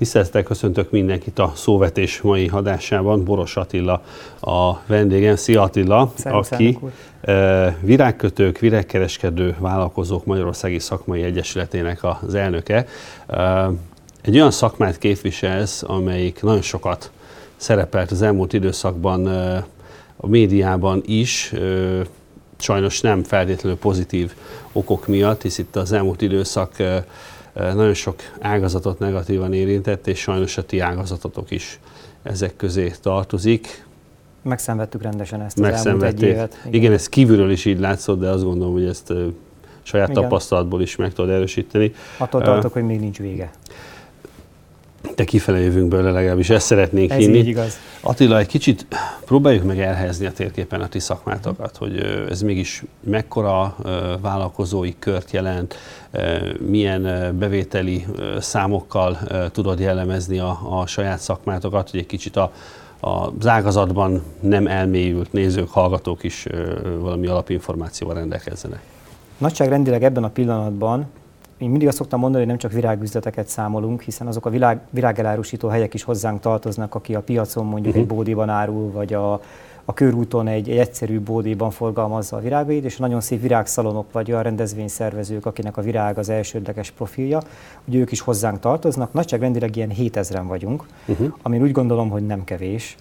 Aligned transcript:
Tisztelettel 0.00 0.42
köszöntök 0.42 0.90
mindenkit 0.90 1.38
a 1.38 1.52
szóvetés 1.54 2.20
mai 2.20 2.48
adásában. 2.52 3.24
Boros 3.24 3.56
Attila 3.56 4.02
a 4.40 4.78
vendégem. 4.86 5.36
Szia 5.36 5.62
Attila, 5.62 6.12
Szervusz, 6.16 6.50
aki 6.50 6.78
e, 7.20 7.76
virágkötők, 7.80 8.58
virágkereskedő 8.58 9.56
vállalkozók 9.58 10.24
Magyarországi 10.24 10.78
Szakmai 10.78 11.22
Egyesületének 11.22 12.04
az 12.04 12.34
elnöke. 12.34 12.86
E, 13.26 13.70
egy 14.22 14.34
olyan 14.34 14.50
szakmát 14.50 14.98
képviselsz, 14.98 15.82
amelyik 15.82 16.42
nagyon 16.42 16.62
sokat 16.62 17.10
szerepelt 17.56 18.10
az 18.10 18.22
elmúlt 18.22 18.52
időszakban 18.52 19.28
e, 19.28 19.66
a 20.16 20.26
médiában 20.26 21.02
is, 21.06 21.52
sajnos 22.58 23.00
nem 23.00 23.22
feltétlenül 23.22 23.78
pozitív 23.78 24.32
okok 24.72 25.06
miatt, 25.06 25.42
hisz 25.42 25.58
itt 25.58 25.76
az 25.76 25.92
elmúlt 25.92 26.22
időszak 26.22 26.76
nagyon 27.52 27.94
sok 27.94 28.14
ágazatot 28.40 28.98
negatívan 28.98 29.52
érintett, 29.52 30.06
és 30.06 30.20
sajnos 30.20 30.58
a 30.58 30.62
ti 30.62 30.78
ágazatotok 30.78 31.50
is 31.50 31.80
ezek 32.22 32.56
közé 32.56 32.92
tartozik. 33.02 33.84
Megszenvedtük 34.42 35.02
rendesen 35.02 35.40
ezt 35.40 35.58
az 35.58 35.86
elmúlt 35.86 36.04
egy 36.04 36.22
évet. 36.22 36.58
Igen. 36.60 36.74
Igen, 36.74 36.92
ez 36.92 37.08
kívülről 37.08 37.50
is 37.50 37.64
így 37.64 37.78
látszott, 37.78 38.20
de 38.20 38.28
azt 38.28 38.44
gondolom, 38.44 38.72
hogy 38.72 38.86
ezt 38.86 39.12
saját 39.82 40.08
Igen. 40.08 40.22
tapasztalatból 40.22 40.82
is 40.82 40.96
meg 40.96 41.12
tudod 41.12 41.30
erősíteni. 41.30 41.92
Attól 42.18 42.42
tartok, 42.42 42.70
uh, 42.70 42.72
hogy 42.72 42.86
még 42.86 43.00
nincs 43.00 43.18
vége 43.18 43.50
de 45.14 45.24
kifele 45.24 45.58
jövünk 45.58 45.88
belőle 45.88 46.10
legalábbis, 46.10 46.50
ezt 46.50 46.66
szeretnénk 46.66 47.10
Ez 47.10 47.18
hinni. 47.18 47.38
Így 47.38 47.46
igaz. 47.46 47.78
Attila, 48.00 48.38
egy 48.38 48.46
kicsit 48.46 48.86
próbáljuk 49.24 49.64
meg 49.64 49.80
elhelyezni 49.80 50.26
a 50.26 50.32
térképen 50.32 50.80
a 50.80 50.88
ti 50.88 50.98
szakmátokat, 50.98 51.76
hogy 51.76 51.98
ez 52.30 52.42
mégis 52.42 52.82
mekkora 53.00 53.76
vállalkozói 54.20 54.94
kört 54.98 55.30
jelent, 55.30 55.74
milyen 56.58 57.34
bevételi 57.38 58.06
számokkal 58.38 59.18
tudod 59.52 59.80
jellemezni 59.80 60.38
a, 60.38 60.58
a 60.80 60.86
saját 60.86 61.18
szakmátokat, 61.18 61.90
hogy 61.90 62.00
egy 62.00 62.06
kicsit 62.06 62.36
a, 62.36 62.52
az 63.00 63.46
ágazatban 63.46 64.22
nem 64.40 64.66
elmélyült 64.66 65.32
nézők, 65.32 65.70
hallgatók 65.70 66.22
is 66.22 66.46
valami 66.98 67.26
alapinformációval 67.26 68.16
rendelkezzenek. 68.16 68.80
Nagyságrendileg 69.38 70.04
ebben 70.04 70.24
a 70.24 70.28
pillanatban 70.28 71.06
én 71.60 71.70
mindig 71.70 71.88
azt 71.88 71.96
szoktam 71.96 72.20
mondani, 72.20 72.42
hogy 72.42 72.52
nem 72.52 72.60
csak 72.60 72.72
virágüzleteket 72.72 73.48
számolunk, 73.48 74.02
hiszen 74.02 74.26
azok 74.26 74.46
a 74.46 74.50
világ, 74.50 74.80
virágelárusító 74.90 75.68
helyek 75.68 75.94
is 75.94 76.02
hozzánk 76.02 76.40
tartoznak, 76.40 76.94
aki 76.94 77.14
a 77.14 77.20
piacon 77.20 77.64
mondjuk 77.64 77.86
uh-huh. 77.86 78.00
egy 78.00 78.06
mhm. 78.06 78.16
bódéban 78.16 78.48
árul, 78.48 78.90
vagy 78.90 79.12
a, 79.12 79.32
a 79.84 79.94
körúton 79.94 80.48
egy, 80.48 80.70
egy 80.70 80.78
egyszerű 80.78 81.20
bódéban 81.20 81.70
forgalmazza 81.70 82.36
a 82.36 82.40
virágait, 82.40 82.84
és 82.84 82.96
nagyon 82.96 83.20
szép 83.20 83.40
virágszalonok 83.40 84.12
vagy 84.12 84.30
olyan 84.30 84.42
rendezvényszervezők, 84.42 85.46
akinek 85.46 85.76
a 85.76 85.82
virág 85.82 86.18
az 86.18 86.28
elsődleges 86.28 86.90
profilja, 86.90 87.42
hogy 87.84 87.94
ők 87.94 88.12
is 88.12 88.20
hozzánk 88.20 88.60
tartoznak. 88.60 89.12
Nagyságrendileg 89.12 89.76
ilyen 89.76 89.90
7000-en 89.98 90.44
vagyunk, 90.46 90.86
uh-huh. 91.06 91.32
ami 91.42 91.58
úgy 91.58 91.72
gondolom, 91.72 92.10
hogy 92.10 92.26
nem 92.26 92.44
kevés. 92.44 92.96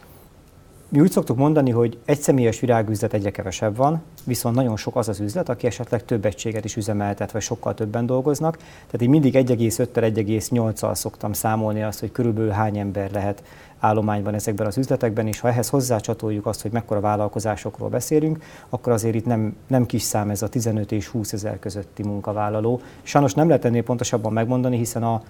Mi 0.91 0.99
úgy 0.99 1.11
szoktuk 1.11 1.37
mondani, 1.37 1.69
hogy 1.71 1.97
egy 2.05 2.19
személyes 2.19 2.59
virágüzlet 2.59 3.13
egyre 3.13 3.31
kevesebb 3.31 3.75
van, 3.75 4.01
viszont 4.23 4.55
nagyon 4.55 4.77
sok 4.77 4.95
az 4.95 5.09
az 5.09 5.19
üzlet, 5.19 5.49
aki 5.49 5.67
esetleg 5.67 6.05
több 6.05 6.25
egységet 6.25 6.65
is 6.65 6.75
üzemeltet, 6.75 7.31
vagy 7.31 7.41
sokkal 7.41 7.73
többen 7.73 8.05
dolgoznak. 8.05 8.57
Tehát 8.57 9.01
én 9.01 9.09
mindig 9.09 9.33
1,5-tel, 9.33 10.11
1,8-al 10.15 10.93
szoktam 10.93 11.33
számolni 11.33 11.83
azt, 11.83 11.99
hogy 11.99 12.11
körülbelül 12.11 12.49
hány 12.49 12.77
ember 12.77 13.11
lehet 13.11 13.43
állományban 13.79 14.33
ezekben 14.33 14.67
az 14.67 14.77
üzletekben, 14.77 15.27
és 15.27 15.39
ha 15.39 15.47
ehhez 15.47 15.69
hozzácsatoljuk 15.69 16.45
azt, 16.45 16.61
hogy 16.61 16.71
mekkora 16.71 16.99
vállalkozásokról 16.99 17.89
beszélünk, 17.89 18.43
akkor 18.69 18.93
azért 18.93 19.15
itt 19.15 19.25
nem, 19.25 19.55
nem 19.67 19.85
kis 19.85 20.01
szám 20.01 20.29
ez 20.29 20.41
a 20.41 20.49
15 20.49 20.91
és 20.91 21.07
20 21.07 21.33
ezer 21.33 21.59
közötti 21.59 22.03
munkavállaló. 22.03 22.81
Sajnos 23.03 23.33
nem 23.33 23.47
lehet 23.47 23.65
ennél 23.65 23.83
pontosabban 23.83 24.33
megmondani, 24.33 24.77
hiszen 24.77 25.03
a 25.03 25.21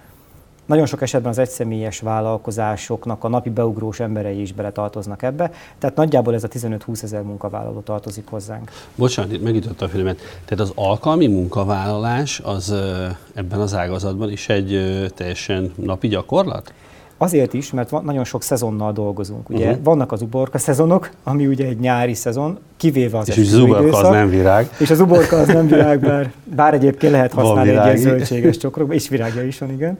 nagyon 0.70 0.86
sok 0.86 1.02
esetben 1.02 1.30
az 1.30 1.38
egyszemélyes 1.38 2.00
vállalkozásoknak 2.00 3.24
a 3.24 3.28
napi 3.28 3.50
beugrós 3.50 4.00
emberei 4.00 4.40
is 4.40 4.52
beletartoznak 4.52 5.22
ebbe, 5.22 5.50
tehát 5.78 5.96
nagyjából 5.96 6.34
ez 6.34 6.44
a 6.44 6.48
15-20 6.48 7.02
ezer 7.02 7.22
munkavállaló 7.22 7.80
tartozik 7.80 8.26
hozzánk. 8.26 8.70
Bocsánat, 8.94 9.32
itt 9.32 9.42
megütött 9.42 9.82
a 9.82 9.88
filmet. 9.88 10.18
Tehát 10.44 10.64
az 10.64 10.72
alkalmi 10.74 11.26
munkavállalás 11.26 12.40
az 12.44 12.74
ebben 13.34 13.60
az 13.60 13.74
ágazatban 13.74 14.30
is 14.30 14.48
egy 14.48 14.80
teljesen 15.14 15.72
napi 15.74 16.08
gyakorlat? 16.08 16.72
Azért 17.16 17.54
is, 17.54 17.72
mert 17.72 17.88
van, 17.88 18.04
nagyon 18.04 18.24
sok 18.24 18.42
szezonnal 18.42 18.92
dolgozunk. 18.92 19.48
Ugye 19.48 19.68
uh-huh. 19.68 19.82
vannak 19.82 20.12
az 20.12 20.22
uborka 20.22 20.58
szezonok, 20.58 21.10
ami 21.22 21.46
ugye 21.46 21.66
egy 21.66 21.78
nyári 21.78 22.14
szezon, 22.14 22.58
kivéve 22.76 23.18
az 23.18 23.28
És 23.28 23.38
az 23.38 23.54
uborka 23.54 23.96
az 23.96 24.08
nem 24.08 24.28
virág. 24.28 24.70
És 24.78 24.90
az 24.90 25.00
uborka 25.00 25.36
az 25.36 25.46
nem 25.46 25.66
virág, 25.66 26.00
bár, 26.00 26.32
bár 26.44 26.74
egyébként 26.74 27.12
lehet 27.12 27.32
használni 27.32 27.70
egy 27.70 27.84
ilyen 27.84 27.96
zöldséges 27.96 28.56
csokrokba, 28.56 28.94
és 28.94 29.08
virágja 29.08 29.42
is 29.42 29.58
van, 29.58 29.70
igen 29.70 29.98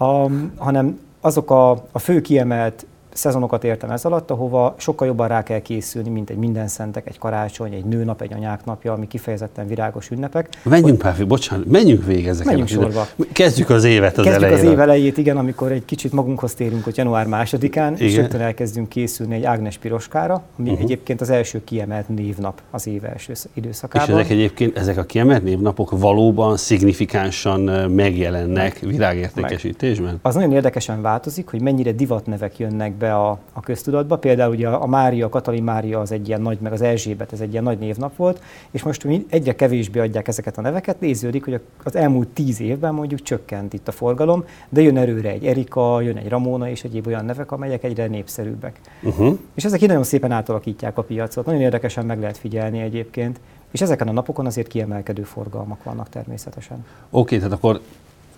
um, 0.00 0.52
hanem 0.56 1.00
azok 1.20 1.50
a, 1.50 1.70
a 1.92 1.98
fő 1.98 2.20
kiemelt 2.20 2.86
szezonokat 3.12 3.64
értem 3.64 3.90
ez 3.90 4.04
alatt, 4.04 4.30
ahova 4.30 4.74
sokkal 4.78 5.06
jobban 5.06 5.28
rá 5.28 5.42
kell 5.42 5.60
készülni, 5.60 6.08
mint 6.08 6.30
egy 6.30 6.36
minden 6.36 6.68
szentek, 6.68 7.08
egy 7.08 7.18
karácsony, 7.18 7.72
egy 7.72 7.84
nőnap, 7.84 8.22
egy 8.22 8.32
anyák 8.32 8.64
napja, 8.64 8.92
ami 8.92 9.06
kifejezetten 9.06 9.66
virágos 9.66 10.10
ünnepek. 10.10 10.48
Menjünk, 10.62 10.98
Páfi, 10.98 11.24
bocsánat, 11.24 11.66
menjünk 11.66 12.04
végig 12.04 12.26
ezeket. 12.26 12.46
Menjünk 12.46 12.68
sorba. 12.68 13.06
Kezdjük 13.32 13.70
az 13.70 13.84
évet 13.84 14.18
az 14.18 14.24
Kezdjük 14.24 14.44
elején. 14.44 14.66
az 14.66 14.72
év 14.72 14.80
elejét, 14.80 15.18
igen, 15.18 15.36
amikor 15.36 15.72
egy 15.72 15.84
kicsit 15.84 16.12
magunkhoz 16.12 16.54
térünk, 16.54 16.84
hogy 16.84 16.96
január 16.96 17.26
másodikán, 17.26 17.94
igen. 17.94 18.06
és 18.06 18.16
rögtön 18.16 18.40
elkezdünk 18.40 18.88
készülni 18.88 19.34
egy 19.34 19.44
Ágnes 19.44 19.78
Piroskára, 19.78 20.42
ami 20.58 20.68
uh-huh. 20.68 20.84
egyébként 20.84 21.20
az 21.20 21.30
első 21.30 21.64
kiemelt 21.64 22.08
névnap 22.08 22.60
az 22.70 22.86
év 22.86 23.04
első 23.04 23.32
időszakában. 23.54 24.08
És 24.08 24.14
ezek 24.14 24.30
egyébként, 24.30 24.78
ezek 24.78 24.96
a 24.96 25.04
kiemelt 25.04 25.42
névnapok 25.42 25.98
valóban 25.98 26.56
szignifikánsan 26.56 27.60
megjelennek 27.90 28.82
meg. 28.82 28.90
virágértékesítésben? 28.90 30.06
Meg. 30.06 30.18
Az 30.22 30.34
nagyon 30.34 30.52
érdekesen 30.52 31.02
változik, 31.02 31.48
hogy 31.48 31.60
mennyire 31.60 31.92
divatnevek 31.92 32.58
jönnek 32.58 32.92
be 33.00 33.14
a, 33.14 33.38
a 33.52 33.60
köztudatba. 33.60 34.16
Például 34.16 34.54
ugye 34.54 34.68
a 34.68 34.86
Mária, 34.86 35.26
a 35.26 35.28
Katalin 35.28 35.62
Mária 35.62 36.00
az 36.00 36.12
egy 36.12 36.28
ilyen 36.28 36.40
nagy, 36.40 36.58
meg 36.60 36.72
az 36.72 36.80
Erzsébet, 36.80 37.32
ez 37.32 37.40
egy 37.40 37.52
ilyen 37.52 37.62
nagy 37.62 37.78
névnap 37.78 38.16
volt, 38.16 38.42
és 38.70 38.82
most 38.82 39.06
egyre 39.28 39.54
kevésbé 39.54 40.00
adják 40.00 40.28
ezeket 40.28 40.58
a 40.58 40.60
neveket, 40.60 41.00
néződik, 41.00 41.44
hogy 41.44 41.60
az 41.84 41.96
elmúlt 41.96 42.28
tíz 42.28 42.60
évben 42.60 42.94
mondjuk 42.94 43.22
csökkent 43.22 43.72
itt 43.72 43.88
a 43.88 43.92
forgalom, 43.92 44.44
de 44.68 44.80
jön 44.80 44.96
erőre 44.96 45.30
egy 45.30 45.46
Erika, 45.46 46.00
jön 46.00 46.16
egy 46.16 46.28
Ramona 46.28 46.68
és 46.68 46.84
egyéb 46.84 47.06
olyan 47.06 47.24
nevek, 47.24 47.52
amelyek 47.52 47.84
egyre 47.84 48.06
népszerűbbek. 48.06 48.80
Uh-huh. 49.02 49.38
És 49.54 49.64
ezek 49.64 49.82
így 49.82 49.88
nagyon 49.88 50.04
szépen 50.04 50.32
átalakítják 50.32 50.98
a 50.98 51.02
piacot. 51.02 51.46
Nagyon 51.46 51.60
érdekesen 51.60 52.06
meg 52.06 52.20
lehet 52.20 52.38
figyelni 52.38 52.80
egyébként. 52.80 53.40
És 53.70 53.80
ezeken 53.80 54.08
a 54.08 54.12
napokon 54.12 54.46
azért 54.46 54.66
kiemelkedő 54.66 55.22
forgalmak 55.22 55.82
vannak 55.82 56.08
természetesen. 56.08 56.76
Oké, 57.10 57.20
okay, 57.20 57.38
tehát 57.38 57.52
akkor 57.52 57.80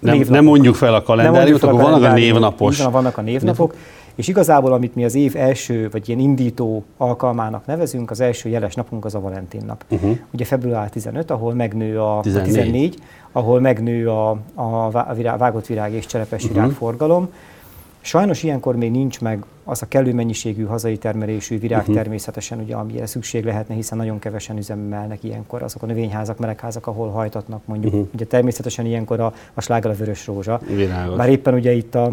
nem, 0.03 0.25
nem 0.29 0.45
mondjuk 0.45 0.75
fel 0.75 0.95
a 0.95 1.03
kalendáriumot, 1.03 1.63
akkor 1.63 1.81
vannak 1.81 2.03
a 2.03 2.13
névnapos. 2.13 2.83
Van, 2.83 2.93
vannak 2.93 3.19
a 3.19 3.21
névnapok. 3.21 3.75
És 4.15 4.29
igazából, 4.29 4.73
amit 4.73 4.95
mi 4.95 5.05
az 5.05 5.15
év 5.15 5.37
első, 5.37 5.89
vagy 5.91 6.09
ilyen 6.09 6.21
indító 6.21 6.85
alkalmának 6.97 7.67
nevezünk, 7.67 8.11
az 8.11 8.21
első 8.21 8.49
jeles 8.49 8.75
napunk 8.75 9.05
az 9.05 9.15
a 9.15 9.21
Valentin 9.21 9.63
nap. 9.67 9.85
Uh-huh. 9.89 10.19
Ugye 10.31 10.45
február 10.45 10.91
15, 10.91 11.31
ahol 11.31 11.55
megnő 11.55 12.01
a 12.01 12.21
14, 12.23 12.49
a 12.49 12.53
14 12.53 12.99
ahol 13.33 13.61
megnő 13.61 14.09
a, 14.09 14.31
a 14.55 14.91
vágott 15.39 15.67
virág 15.67 15.93
és 15.93 16.07
cserepes 16.07 16.43
virág 16.43 16.65
uh-huh. 16.65 16.79
forgalom. 16.79 17.29
Sajnos 18.01 18.43
ilyenkor 18.43 18.77
még 18.77 18.91
nincs 18.91 19.21
meg 19.21 19.45
az 19.65 19.83
a 19.83 19.89
kellő 19.89 20.15
mennyiségű 20.15 20.65
hazai 20.65 20.99
termelésű 20.99 21.59
virág 21.59 21.81
uh-huh. 21.81 21.95
természetesen, 21.95 22.59
ugye, 22.59 22.75
amire 22.75 23.07
szükség 23.07 23.45
lehetne, 23.45 23.75
hiszen 23.75 23.99
nagyon 23.99 24.19
kevesen 24.19 24.57
üzemelnek 24.57 25.25
ilyenkor 25.25 25.63
azok 25.63 25.83
a 25.83 25.87
növényházak, 25.87 26.39
melegházak, 26.39 26.87
ahol 26.87 27.11
hajtatnak 27.11 27.63
mondjuk. 27.65 27.93
Uh-huh. 27.93 28.09
Ugye 28.15 28.25
természetesen 28.25 28.87
ilyenkor 28.87 29.21
a, 29.21 29.35
a 29.55 29.61
slágel 29.61 29.91
a 29.91 29.95
vörös 29.95 30.27
rózsa. 30.27 30.61
Világos. 30.67 31.17
Bár 31.17 31.29
éppen 31.29 31.55
ugye 31.55 31.73
itt 31.73 31.95
a 31.95 32.13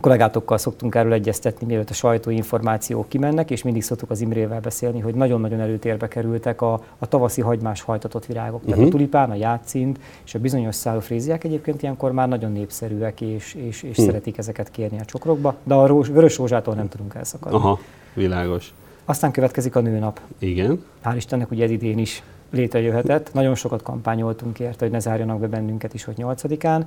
kollégátokkal 0.00 0.58
szoktunk 0.58 0.94
erről 0.94 1.12
egyeztetni, 1.12 1.66
mielőtt 1.66 1.90
a 1.90 1.94
sajtóinformációk 1.94 3.08
kimennek, 3.08 3.50
és 3.50 3.62
mindig 3.62 3.82
szoktuk 3.82 4.10
az 4.10 4.20
Imrével 4.20 4.60
beszélni, 4.60 5.00
hogy 5.00 5.14
nagyon-nagyon 5.14 5.60
előtérbe 5.60 6.08
kerültek 6.08 6.62
a, 6.62 6.80
a 6.98 7.06
tavaszi 7.06 7.40
hagymás 7.40 7.80
hajtatott 7.80 8.26
virágok. 8.26 8.54
Uh-huh. 8.54 8.64
Tehát 8.64 8.80
a 8.80 8.82
mhm. 8.82 8.90
tulipán, 8.90 9.30
a 9.30 9.34
játszint 9.34 9.98
és 10.24 10.34
a 10.34 10.38
bizonyos 10.38 10.74
szálofréziák 10.74 11.44
egyébként 11.44 11.82
ilyenkor 11.82 12.12
már 12.12 12.28
nagyon 12.28 12.52
népszerűek, 12.52 13.20
és, 13.20 13.54
és, 13.54 13.82
és 13.82 13.90
uh-huh. 13.90 14.04
szeretik 14.04 14.38
ezeket 14.38 14.70
kérni 14.70 15.00
a 15.00 15.04
csokrokba, 15.04 15.54
de 15.64 15.74
a 15.74 15.86
rós, 15.86 16.08
vörös 16.08 16.36
rózsától 16.36 16.74
nem 16.74 16.88
tudunk 16.88 17.14
elszakadni. 17.14 17.58
Aha, 17.58 17.78
világos. 18.14 18.74
Aztán 19.04 19.30
következik 19.30 19.76
a 19.76 19.80
nőnap. 19.80 20.20
Igen. 20.38 20.84
Hál' 21.04 21.16
Istennek 21.16 21.50
ugye 21.50 21.64
ez 21.64 21.70
idén 21.70 21.98
is 21.98 22.22
létrejöhetett. 22.50 23.32
Nagyon 23.32 23.54
sokat 23.54 23.82
kampányoltunk 23.82 24.60
érte, 24.60 24.84
hogy 24.84 24.90
ne 24.90 24.98
zárjanak 24.98 25.38
be 25.38 25.46
bennünket 25.46 25.94
is, 25.94 26.04
hogy 26.04 26.14
8-án. 26.18 26.84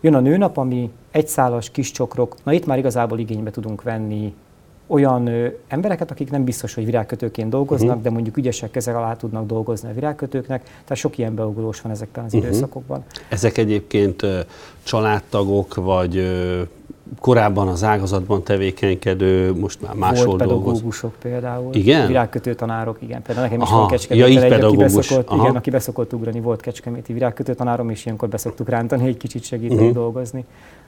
Jön 0.00 0.14
a 0.14 0.20
nőnap, 0.20 0.56
ami 0.56 0.90
egyszálas 1.10 1.70
kis 1.70 1.90
csokrok. 1.90 2.36
Na 2.42 2.52
itt 2.52 2.66
már 2.66 2.78
igazából 2.78 3.18
igénybe 3.18 3.50
tudunk 3.50 3.82
venni 3.82 4.34
olyan 4.86 5.26
ö, 5.26 5.48
embereket, 5.68 6.10
akik 6.10 6.30
nem 6.30 6.44
biztos, 6.44 6.74
hogy 6.74 6.84
virágkötőként 6.84 7.50
dolgoznak, 7.50 7.88
uh-huh. 7.88 8.02
de 8.02 8.10
mondjuk 8.10 8.36
ügyesek 8.36 8.70
kezek 8.70 8.96
alá 8.96 9.16
tudnak 9.16 9.46
dolgozni 9.46 9.90
a 9.90 9.92
virágkötőknek, 9.92 10.62
tehát 10.62 10.96
sok 10.96 11.18
ilyen 11.18 11.34
beugrós 11.34 11.80
van 11.80 11.92
ezekben 11.92 12.24
az 12.24 12.34
uh-huh. 12.34 12.48
időszakokban. 12.48 13.04
Ezek 13.28 13.56
egyébként 13.56 14.22
ö, 14.22 14.40
családtagok, 14.82 15.74
vagy 15.74 16.16
ö, 16.16 16.62
korábban 17.20 17.68
az 17.68 17.84
ágazatban 17.84 18.42
tevékenykedő, 18.42 19.54
most 19.54 19.82
már 19.82 19.94
máshol 19.94 20.26
Volt 20.26 20.38
dolgoz. 20.44 20.64
pedagógusok 20.64 21.14
például. 21.22 21.74
Igen? 21.74 22.06
Virágkötő 22.06 22.54
tanárok, 22.54 22.96
igen. 23.02 23.22
Például 23.22 23.46
nekem 23.46 23.62
is 23.62 23.68
Aha, 23.68 23.78
van 23.78 23.88
kecskeméten 23.88 24.30
ja, 24.32 24.42
egy, 24.42 24.62
aki 24.64 24.76
beszokott, 24.76 25.28
Aha. 25.28 25.42
igen, 25.42 25.56
aki 25.56 25.70
beszokott 25.70 26.12
ugrani, 26.12 26.40
volt 26.40 26.60
kecskeméti 26.60 27.12
virágkötő 27.12 27.54
tanárom, 27.54 27.90
és 27.90 28.04
ilyenkor 28.04 28.28
beszoktuk 28.28 28.68
rántani, 28.68 29.06
egy 29.06 29.16
kicsit 29.16 29.42
segíteni 29.44 29.84
Mhm. 29.84 29.94
dolgozni. 29.94 30.44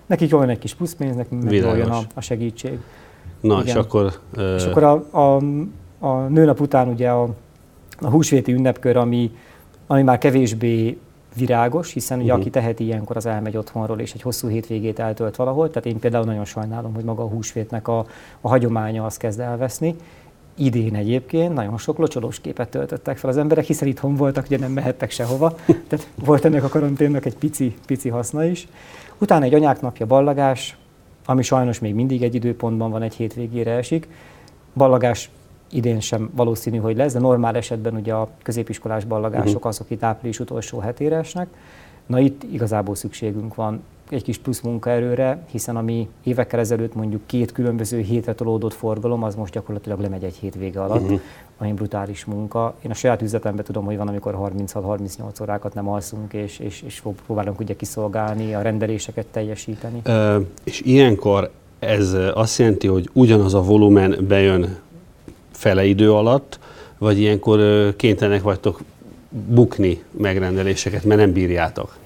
Nekik 0.06 0.30
jól 0.30 0.40
jön 0.40 0.50
egy 0.50 0.58
kis 0.58 0.74
pluszpénz, 0.74 1.16
nekünk 1.16 1.42
meg 1.42 1.52
jól 1.52 1.64
jön 1.64 1.74
Világos. 1.74 1.96
a, 2.04 2.06
a 2.14 2.20
segítség. 2.20 2.78
Na, 3.40 3.58
és 3.58 3.70
Igen. 3.70 3.76
akkor... 3.82 4.12
ö, 4.34 4.54
És 4.54 4.64
akkor 4.64 4.82
a, 4.82 4.92
a, 5.18 5.42
a 6.06 6.20
nőnap 6.28 6.60
után 6.60 6.88
ugye 6.88 7.08
a, 7.10 7.22
a 8.00 8.08
húsvéti 8.08 8.52
ünnepkör, 8.52 8.96
ami, 8.96 9.30
ami 9.86 10.02
már 10.02 10.18
kevésbé 10.18 10.98
virágos, 11.36 11.92
hiszen 11.92 12.18
ugye 12.20 12.32
Mhm. 12.32 12.40
aki 12.40 12.50
teheti 12.50 12.84
ilyenkor 12.84 13.16
az 13.16 13.26
elmegy 13.26 13.56
otthonról, 13.56 14.00
és 14.00 14.12
egy 14.12 14.22
hosszú 14.22 14.48
hétvégét 14.48 14.98
eltölt 14.98 15.36
valahol. 15.36 15.70
Tehát 15.70 15.86
én 15.86 15.98
például 15.98 16.24
nagyon 16.24 16.44
sajnálom, 16.44 16.94
hogy 16.94 17.04
maga 17.04 17.22
a 17.22 17.26
húsvétnek 17.28 17.88
a, 17.88 18.06
a 18.40 18.48
hagyománya 18.48 19.04
az 19.04 19.16
kezd 19.16 19.40
elveszni. 19.40 19.96
Idén 20.58 20.94
egyébként 20.94 21.54
nagyon 21.54 21.78
sok 21.78 21.98
locsolós 21.98 22.40
képet 22.40 22.68
töltöttek 22.68 23.18
fel 23.18 23.30
az 23.30 23.36
emberek, 23.36 23.64
hiszen 23.64 23.88
itthon 23.88 24.14
voltak, 24.14 24.44
ugye 24.46 24.58
nem 24.58 24.72
mehettek 24.72 25.10
sehova. 25.10 25.54
Tehát 25.88 26.08
volt 26.24 26.44
ennek 26.44 26.64
a 26.64 26.68
karanténnak 26.68 27.24
egy 27.24 27.36
pici, 27.36 27.76
pici 27.86 28.08
haszna 28.08 28.44
is. 28.44 28.68
Utána 29.18 29.44
egy 29.44 29.54
anyák 29.54 29.80
napja 29.80 30.06
ballagás, 30.06 30.76
ami 31.26 31.42
sajnos 31.42 31.78
még 31.78 31.94
mindig 31.94 32.22
egy 32.22 32.34
időpontban 32.34 32.90
van, 32.90 33.02
egy 33.02 33.14
hétvégére 33.14 33.70
esik. 33.70 34.08
Ballagás 34.74 35.30
idén 35.70 36.00
sem 36.00 36.30
valószínű, 36.34 36.76
hogy 36.76 36.96
lesz, 36.96 37.12
de 37.12 37.18
normál 37.18 37.56
esetben 37.56 37.94
ugye 37.94 38.12
a 38.12 38.28
középiskolás 38.42 39.04
ballagások 39.04 39.64
azok 39.64 39.90
itt 39.90 40.02
április 40.02 40.40
utolsó 40.40 40.78
hetére 40.78 41.16
esnek. 41.16 41.48
Na 42.06 42.18
itt 42.18 42.42
igazából 42.52 42.94
szükségünk 42.94 43.54
van 43.54 43.82
egy 44.08 44.22
kis 44.22 44.38
plusz 44.38 44.60
munkaerőre, 44.60 45.38
hiszen 45.50 45.76
ami 45.76 46.08
évekkel 46.24 46.60
ezelőtt 46.60 46.94
mondjuk 46.94 47.20
két 47.26 47.52
különböző 47.52 48.00
hétre 48.00 48.34
tolódott 48.34 48.74
forgalom, 48.74 49.22
az 49.22 49.34
most 49.34 49.52
gyakorlatilag 49.52 50.00
lemegy 50.00 50.24
egy 50.24 50.36
hétvége 50.36 50.82
alatt, 50.82 51.02
uh-huh. 51.02 51.20
ami 51.58 51.72
brutális 51.72 52.24
munka. 52.24 52.74
Én 52.82 52.90
a 52.90 52.94
saját 52.94 53.22
üzletemben 53.22 53.64
tudom, 53.64 53.84
hogy 53.84 53.96
van, 53.96 54.08
amikor 54.08 54.38
36-38 54.40 55.42
órákat 55.42 55.74
nem 55.74 55.88
alszunk, 55.88 56.32
és, 56.32 56.58
és, 56.58 56.82
és 56.82 57.02
próbálunk 57.26 57.60
ugye 57.60 57.76
kiszolgálni, 57.76 58.54
a 58.54 58.62
rendeléseket 58.62 59.26
teljesíteni. 59.26 60.00
Ö, 60.04 60.38
és 60.64 60.80
ilyenkor 60.80 61.50
ez 61.78 62.16
azt 62.34 62.58
jelenti, 62.58 62.86
hogy 62.86 63.10
ugyanaz 63.12 63.54
a 63.54 63.62
volumen 63.62 64.24
bejön 64.28 64.76
fele 65.56 65.84
idő 65.84 66.12
alatt, 66.12 66.58
vagy 66.98 67.18
ilyenkor 67.18 67.60
kénytelenek 67.96 68.42
vagytok 68.42 68.80
bukni 69.28 70.02
megrendeléseket, 70.10 71.04
mert 71.04 71.20
nem 71.20 71.32
bírjátok? 71.32 71.96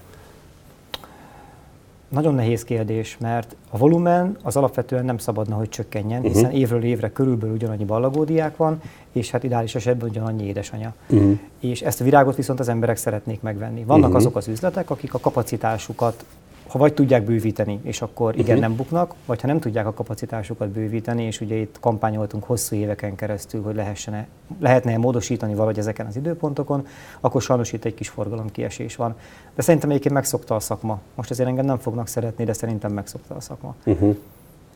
Nagyon 2.08 2.34
nehéz 2.34 2.64
kérdés, 2.64 3.16
mert 3.20 3.56
a 3.70 3.76
volumen 3.78 4.36
az 4.42 4.56
alapvetően 4.56 5.04
nem 5.04 5.18
szabadna, 5.18 5.54
hogy 5.56 5.68
csökkenjen, 5.68 6.20
Mhm. 6.20 6.28
hiszen 6.32 6.50
évről 6.50 6.84
évre 6.84 7.10
körülbelül 7.12 7.54
ugyanannyi 7.54 7.84
ballagódiák 7.84 8.56
van, 8.56 8.80
és 9.12 9.30
hát 9.30 9.42
ideális 9.44 9.74
esetben 9.74 10.08
ugyanannyi 10.08 10.44
édesanyja. 10.44 10.94
Uh-huh. 11.08 11.38
És 11.60 11.82
ezt 11.82 12.00
a 12.00 12.04
virágot 12.04 12.36
viszont 12.36 12.60
az 12.60 12.68
emberek 12.68 12.96
szeretnék 12.96 13.40
megvenni. 13.40 13.84
Vannak 13.84 14.08
Mhm. 14.08 14.16
azok 14.16 14.36
az 14.36 14.48
üzletek, 14.48 14.90
akik 14.90 15.14
a 15.14 15.18
kapacitásukat, 15.18 16.24
ha 16.70 16.78
vagy 16.78 16.94
tudják 16.94 17.22
bővíteni, 17.24 17.80
és 17.82 18.02
akkor 18.02 18.38
igen, 18.38 18.52
Mhm. 18.52 18.60
nem 18.60 18.76
buknak, 18.76 19.14
vagy 19.26 19.40
ha 19.40 19.46
nem 19.46 19.60
tudják 19.60 19.86
a 19.86 19.92
kapacitásukat 19.92 20.68
bővíteni, 20.68 21.22
és 21.24 21.40
ugye 21.40 21.54
itt 21.54 21.76
kampányoltunk 21.80 22.44
hosszú 22.44 22.76
éveken 22.76 23.14
keresztül, 23.14 23.62
hogy 23.62 23.74
lehessen 23.74 24.26
lehetne 24.60 24.96
módosítani 24.96 25.54
valahogy 25.54 25.78
ezeken 25.78 26.06
az 26.06 26.16
időpontokon, 26.16 26.86
akkor 27.20 27.42
sajnos 27.42 27.72
itt 27.72 27.84
egy 27.84 27.94
kis 27.94 28.08
forgalomkiesés 28.08 28.96
van. 28.96 29.14
De 29.54 29.62
szerintem 29.62 29.90
egyébként 29.90 30.14
megszokta 30.14 30.54
a 30.54 30.60
szakma. 30.60 31.00
Most 31.14 31.30
azért 31.30 31.48
engem 31.48 31.64
nem 31.64 31.78
fognak 31.78 32.06
szeretni, 32.06 32.44
de 32.44 32.52
szerintem 32.52 32.92
megszokta 32.92 33.34
a 33.34 33.40
szakma. 33.40 33.74
Uh-huh. 33.84 34.16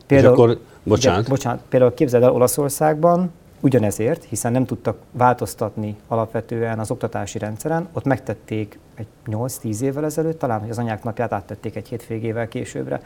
és 0.08 0.22
akkor, 0.22 0.58
bocsánat, 0.82 1.20
Ugye, 1.20 1.28
bocsánat, 1.28 1.62
például 1.68 1.94
képzeld 1.94 2.22
el 2.22 2.32
Olaszországban, 2.32 3.30
ugyanezért, 3.64 4.24
hiszen 4.24 4.52
nem 4.52 4.64
tudtak 4.64 4.96
változtatni 5.10 5.96
alapvetően 6.08 6.78
az 6.78 6.90
oktatási 6.90 7.38
rendszeren, 7.38 7.88
ott 7.92 8.04
megtették 8.04 8.78
egy 8.94 9.06
8-10 9.26 9.80
évvel 9.80 10.04
ezelőtt, 10.04 10.38
talán, 10.38 10.60
hogy 10.60 10.70
az 10.70 10.78
anyák 10.78 11.04
napját 11.04 11.32
áttették 11.32 11.76
egy 11.76 11.88
hétvégével 11.88 12.48
későbbre. 12.48 13.00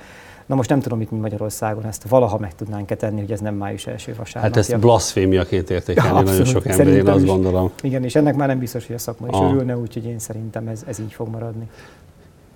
Na 0.46 0.54
most 0.54 0.68
nem 0.68 0.80
tudom, 0.80 1.00
itt 1.00 1.10
mi 1.10 1.18
Magyarországon 1.18 1.84
ezt 1.84 2.08
valaha 2.08 2.38
meg 2.38 2.54
tudnánk-e 2.54 2.94
tenni, 2.94 3.20
hogy 3.20 3.32
ez 3.32 3.40
nem 3.40 3.54
május 3.54 3.86
első 3.86 4.14
vasárnapja. 4.18 4.40
hát 4.40 4.70
ezt 4.70 4.80
blaszfémiaként 4.80 5.70
értékelni 5.70 6.08
Ja, 6.08 6.14
nagyon 6.14 6.28
abszolút. 6.28 6.50
sok 6.52 6.66
ember, 6.66 6.86
én 6.88 7.08
azt 7.08 7.24
gondolom. 7.26 7.70
Igen, 7.82 8.04
és 8.04 8.14
ennek 8.14 8.36
már 8.36 8.48
nem 8.48 8.58
biztos, 8.58 8.86
hogy 8.86 8.94
a 8.94 8.98
szakma 8.98 9.26
is 9.26 9.32
Aha. 9.32 9.48
örülne, 9.48 9.76
úgyhogy 9.76 10.04
én 10.04 10.18
szerintem 10.18 10.68
ez, 10.68 10.82
ez 10.86 10.98
így 10.98 11.12
fog 11.12 11.28
maradni. 11.28 11.68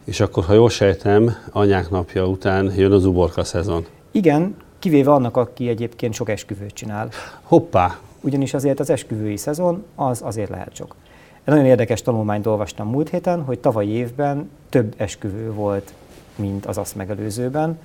És 0.05 0.21
akkor, 0.21 0.45
ha 0.45 0.53
jól 0.53 0.71
sejtem, 0.71 1.37
anyák 1.51 1.91
napja 1.91 2.27
után 2.27 2.73
jön 2.77 2.93
az 2.93 3.05
uborka 3.05 3.45
szezon. 3.45 3.87
Igen, 4.11 4.55
kivéve 4.83 5.13
annak, 5.13 5.37
aki 5.37 5.69
egyébként 5.69 6.15
sok 6.15 6.29
esküvőt 6.29 6.75
csinál. 6.75 7.09
Hoppá! 7.43 7.97
ugyanis 8.23 8.55
azért 8.55 8.81
az 8.81 8.91
esküvői 8.91 9.37
szezon 9.37 9.85
az 9.95 10.21
azért 10.25 10.51
lehet 10.51 10.75
sok. 10.75 10.95
Egy 11.45 11.55
nagyon 11.55 11.65
érdekes 11.65 12.03
tanulmányt 12.03 12.47
olvastam 12.47 12.89
múlt 12.89 13.09
héten, 13.09 13.43
hogy 13.43 13.59
tavaly 13.59 13.87
évben 13.87 14.51
több 14.69 14.95
esküvő 14.97 15.53
volt, 15.53 15.93
mint 16.37 16.67
az 16.67 16.79
azt 16.79 16.97
megelőzőben. 16.97 17.79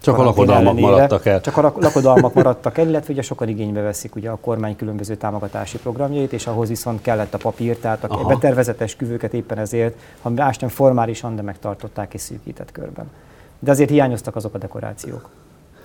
Csak 0.00 0.18
a 0.18 0.22
lakodalmak 0.22 0.62
ellenére. 0.62 0.90
maradtak 0.90 1.26
el. 1.26 1.40
Csak 1.40 1.56
a 1.56 1.60
lak- 1.60 1.82
lakodalmak 1.82 2.34
maradtak 2.34 2.78
el, 2.78 2.88
illetve 2.88 3.12
ugye 3.12 3.22
sokan 3.22 3.48
igénybe 3.48 3.80
veszik 3.80 4.16
ugye 4.16 4.30
a 4.30 4.36
kormány 4.36 4.76
különböző 4.76 5.14
támogatási 5.14 5.78
programjait, 5.78 6.32
és 6.32 6.46
ahhoz 6.46 6.68
viszont 6.68 7.02
kellett 7.02 7.34
a 7.34 7.38
papír, 7.38 7.76
tehát 7.76 8.04
a 8.04 8.06
Aha. 8.08 8.28
betervezett 8.28 8.80
esküvőket 8.80 9.34
éppen 9.34 9.58
ezért, 9.58 9.98
ha 10.22 10.30
más 10.30 10.58
nem 10.58 10.70
formálisan, 10.70 11.36
de 11.36 11.42
megtartották 11.42 12.14
és 12.14 12.20
szűkített 12.20 12.72
körben. 12.72 13.10
De 13.58 13.70
azért 13.70 13.90
hiányoztak 13.90 14.36
azok 14.36 14.54
a 14.54 14.58
dekorációk. 14.58 15.28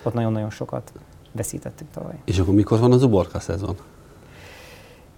Ott 0.04 0.13
nagyon-nagyon 0.13 0.50
sokat 0.50 0.92
veszítettük 1.31 1.88
tavaly. 1.94 2.13
És 2.25 2.40
akkor 2.40 2.54
mikor 2.54 2.80
van 2.80 2.92
az 2.92 3.04
uborka 3.04 3.40
szezon? 3.40 3.75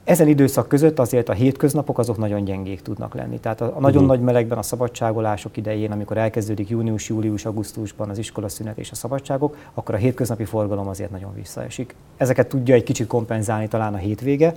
Ezen 0.04 0.28
időszak 0.28 0.68
között 0.68 1.00
azért 1.00 1.30
a 1.30 1.34
hétköznapok 1.34 2.00
azok 2.00 2.18
nagyon 2.18 2.44
gyengék 2.44 2.82
tudnak 2.82 3.14
lenni. 3.14 3.40
Tehát 3.40 3.62
a, 3.62 3.66
a 3.76 3.80
nagyon 3.80 4.02
Mhm. 4.02 4.12
nagy 4.12 4.22
melegben, 4.22 4.58
a 4.58 4.62
szabadságolások 4.62 5.58
idején, 5.58 5.92
amikor 5.92 6.18
elkezdődik 6.18 6.70
június, 6.70 7.10
július, 7.10 7.46
augusztusban 7.46 8.10
az 8.10 8.18
iskolaszünet 8.18 8.78
és 8.78 8.92
a 8.92 8.96
szabadságok, 8.96 9.56
akkor 9.74 9.96
a 9.96 9.98
hétköznapi 9.98 10.44
forgalom 10.46 10.88
azért 10.88 11.12
nagyon 11.12 11.34
visszaesik. 11.34 11.96
Ezeket 12.18 12.48
tudja 12.48 12.76
egy 12.76 12.84
kicsit 12.84 13.08
kompenzálni 13.08 13.68
talán 13.68 13.94
a 13.94 13.98
hétvége, 13.98 14.56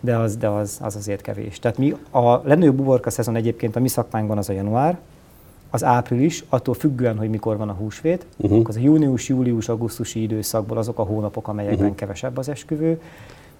de 0.00 0.16
az, 0.16 0.36
de 0.36 0.48
az, 0.48 0.78
az 0.82 0.96
azért 0.96 1.20
kevés. 1.20 1.58
Tehát 1.58 1.78
mi 1.78 1.96
a 2.10 2.34
legnagyobb 2.34 2.80
uborka 2.80 3.10
szezon 3.10 3.36
egyébként 3.36 3.76
a 3.76 3.80
mi 3.80 3.88
szakmánkban 3.88 4.38
az 4.38 4.48
a 4.48 4.52
január, 4.52 4.98
az 5.70 5.84
április, 5.84 6.44
attól 6.48 6.74
függően, 6.74 7.18
hogy 7.18 7.28
mikor 7.28 7.56
van 7.56 7.68
a 7.68 7.72
húsvét, 7.72 8.26
uh-huh. 8.36 8.64
az 8.68 8.76
a 8.76 8.80
június, 8.80 9.28
július, 9.28 9.68
augusztusi 9.68 10.22
időszakból 10.22 10.78
azok 10.78 10.98
a 10.98 11.02
hónapok, 11.02 11.48
amelyekben 11.48 11.80
uh-huh. 11.80 11.96
kevesebb 11.96 12.36
az 12.36 12.48
esküvő, 12.48 13.00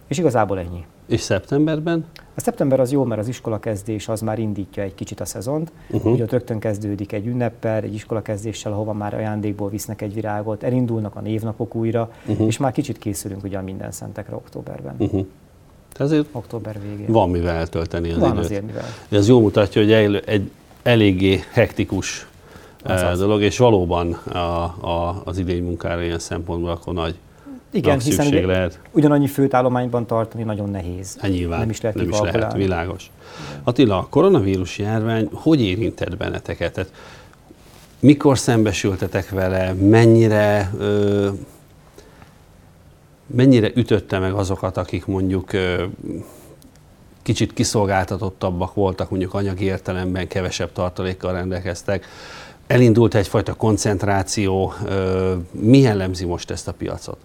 és 0.06 0.18
igazából 0.18 0.58
ennyi. 0.58 0.84
És 1.06 1.20
szeptemberben? 1.20 2.04
A 2.34 2.40
szeptember 2.40 2.80
az 2.80 2.92
jó, 2.92 3.04
mert 3.04 3.20
az 3.20 3.28
iskolakezdés 3.28 4.08
az 4.08 4.20
már 4.20 4.38
indítja 4.38 4.82
egy 4.82 4.94
kicsit 4.94 5.20
a 5.20 5.24
szezont. 5.24 5.72
Uh-huh. 5.90 6.12
Ugye 6.12 6.22
ott 6.22 6.30
rögtön 6.30 6.58
kezdődik 6.58 7.12
egy 7.12 7.26
ünneppel, 7.26 7.82
egy 7.82 7.94
iskolakezdéssel, 7.94 8.72
ahova 8.72 8.92
már 8.92 9.14
ajándékból 9.14 9.68
visznek 9.68 10.02
egy 10.02 10.14
virágot, 10.14 10.62
elindulnak 10.62 11.16
a 11.16 11.20
névnapok 11.20 11.74
újra, 11.74 12.12
uh-huh. 12.26 12.46
és 12.46 12.56
már 12.56 12.72
kicsit 12.72 12.98
készülünk 12.98 13.44
ugye 13.44 13.58
a 13.58 13.62
minden 13.62 13.92
szentekre 13.92 14.34
októberben. 14.34 14.94
Uh-huh. 14.98 15.26
Ezért 15.98 16.26
Október 16.32 16.80
végén. 16.82 17.12
van 17.12 17.30
mivel 17.30 17.54
eltölteni 17.54 18.10
az 18.10 18.18
Van 18.18 18.30
időt. 18.30 18.44
azért 18.44 18.66
mivel. 18.66 18.84
Ez 19.08 19.28
jól 19.28 19.40
mutatja, 19.40 19.82
hogy 19.82 19.92
egy, 19.92 20.22
egy 20.26 20.50
eléggé 20.82 21.44
hektikus 21.52 22.26
Az 22.82 23.02
eh, 23.02 23.12
dolog, 23.12 23.42
és 23.42 23.58
valóban 23.58 24.12
a, 24.12 24.38
a, 24.38 25.22
az 25.24 25.38
idény 25.38 25.62
munkára 25.62 26.02
ilyen 26.02 26.18
szempontból 26.18 26.70
akkor 26.70 26.94
nagy, 26.94 27.14
Igen, 27.70 27.96
nagy 27.96 28.04
hiszen 28.04 28.26
ugye 28.26 28.46
lehet. 28.46 28.80
ugyanannyi 28.90 29.26
főtállományban 29.26 30.06
tartani 30.06 30.42
nagyon 30.42 30.70
nehéz. 30.70 31.16
Hát 31.20 31.30
nyilván 31.30 31.58
Nem 31.58 31.70
is 31.70 31.80
lehet 31.80 31.96
nem 31.96 32.08
is 32.08 32.18
lehet, 32.20 32.52
világos. 32.52 33.10
Attila, 33.62 33.98
a 33.98 34.06
koronavírus 34.10 34.78
járvány 34.78 35.28
hogy 35.32 35.60
érintett 35.60 36.16
benneteket? 36.16 36.72
Tehát 36.72 36.92
mikor 38.00 38.38
szembesültetek 38.38 39.30
vele, 39.30 39.72
mennyire, 39.72 40.72
ö, 40.78 41.28
mennyire 43.26 43.70
ütötte 43.74 44.18
meg 44.18 44.32
azokat, 44.32 44.76
akik 44.76 45.06
mondjuk 45.06 45.52
ö, 45.52 45.84
kicsit 47.30 47.52
kiszolgáltatottabbak 47.52 48.74
voltak, 48.74 49.10
mondjuk 49.10 49.34
anyagi 49.34 49.64
értelemben 49.64 50.28
kevesebb 50.28 50.72
tartalékkal 50.72 51.32
rendelkeztek. 51.32 52.06
Elindult 52.66 53.14
egyfajta 53.14 53.54
koncentráció. 53.54 54.72
Mi 55.50 55.78
jellemzi 55.78 56.24
most 56.24 56.50
ezt 56.50 56.68
a 56.68 56.72
piacot? 56.72 57.16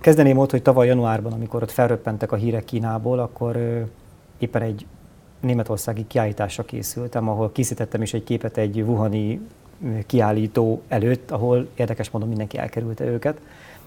Kezdeném 0.00 0.38
ott, 0.38 0.50
hogy 0.50 0.62
tavaly 0.62 0.86
januárban, 0.86 1.32
amikor 1.32 1.62
ott 1.62 1.70
felröppentek 1.70 2.32
a 2.32 2.36
hírek 2.36 2.64
Kínából, 2.64 3.18
akkor 3.18 3.56
éppen 4.38 4.62
egy 4.62 4.86
németországi 5.40 6.06
kiállításra 6.06 6.62
készültem, 6.64 7.28
ahol 7.28 7.52
készítettem 7.52 8.02
is 8.02 8.14
egy 8.14 8.24
képet 8.24 8.56
egy 8.56 8.80
wuhani 8.80 9.40
kiállító 10.06 10.82
előtt, 10.88 11.30
ahol 11.30 11.68
érdekes 11.74 12.10
módon 12.10 12.28
mindenki 12.28 12.58
elkerülte 12.58 13.04
őket. 13.04 13.40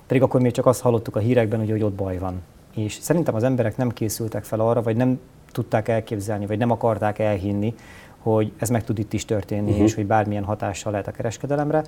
Pedig 0.07 0.21
akkor 0.21 0.41
még 0.41 0.51
csak 0.51 0.65
azt 0.65 0.81
hallottuk 0.81 1.15
a 1.15 1.19
hírekben, 1.19 1.59
hogy, 1.59 1.69
hogy 1.69 1.83
ott 1.83 1.93
baj 1.93 2.17
van. 2.17 2.41
És 2.75 2.97
szerintem 3.01 3.35
az 3.35 3.43
emberek 3.43 3.77
nem 3.77 3.89
készültek 3.89 4.43
fel 4.43 4.59
arra, 4.59 4.81
vagy 4.81 4.95
nem 4.95 5.19
tudták 5.51 5.87
elképzelni, 5.87 6.45
vagy 6.45 6.57
nem 6.57 6.71
akarták 6.71 7.19
elhinni, 7.19 7.73
hogy 8.19 8.51
ez 8.57 8.69
meg 8.69 8.83
tud 8.83 8.99
itt 8.99 9.13
is 9.13 9.25
történni, 9.25 9.69
uh-huh. 9.69 9.83
és 9.83 9.93
hogy 9.93 10.05
bármilyen 10.05 10.43
hatással 10.43 10.91
lehet 10.91 11.07
a 11.07 11.11
kereskedelemre. 11.11 11.83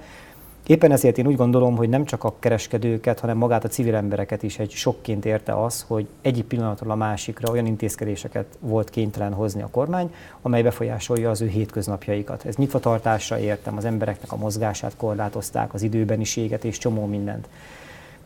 Éppen 0.68 0.92
ezért 0.92 1.18
én 1.18 1.28
úgy 1.28 1.36
gondolom, 1.36 1.76
hogy 1.76 1.90
nem 1.90 2.06
csak 2.06 2.24
a 2.24 2.34
kereskedőket, 2.40 3.20
hanem 3.20 3.38
magát 3.38 3.64
a 3.64 3.68
civil 3.68 3.96
embereket 3.96 4.44
is 4.44 4.60
egy 4.60 4.72
sokként 4.72 5.26
érte 5.26 5.64
az, 5.64 5.86
hogy 5.88 6.08
egyik 6.22 6.46
pillanatról 6.46 6.92
a 6.92 6.96
másikra 6.96 7.52
olyan 7.52 7.66
intézkedéseket 7.66 8.46
volt 8.60 8.90
kénytelen 8.90 9.34
hozni 9.34 9.62
a 9.62 9.70
kormány, 9.72 10.14
amely 10.42 10.62
befolyásolja 10.62 11.30
az 11.30 11.42
ő 11.42 11.48
hétköznapjaikat. 11.48 12.46
Ez 12.46 12.56
nyitvatartásra 12.56 13.40
értem, 13.40 13.78
az 13.78 13.86
embereknek 13.86 14.32
a 14.32 14.38
mozgását 14.38 14.96
korlátozták, 14.98 15.74
az 15.74 15.82
időbeniséget 15.82 16.64
és 16.64 16.78
csomó 16.78 17.06
mindent. 17.06 17.48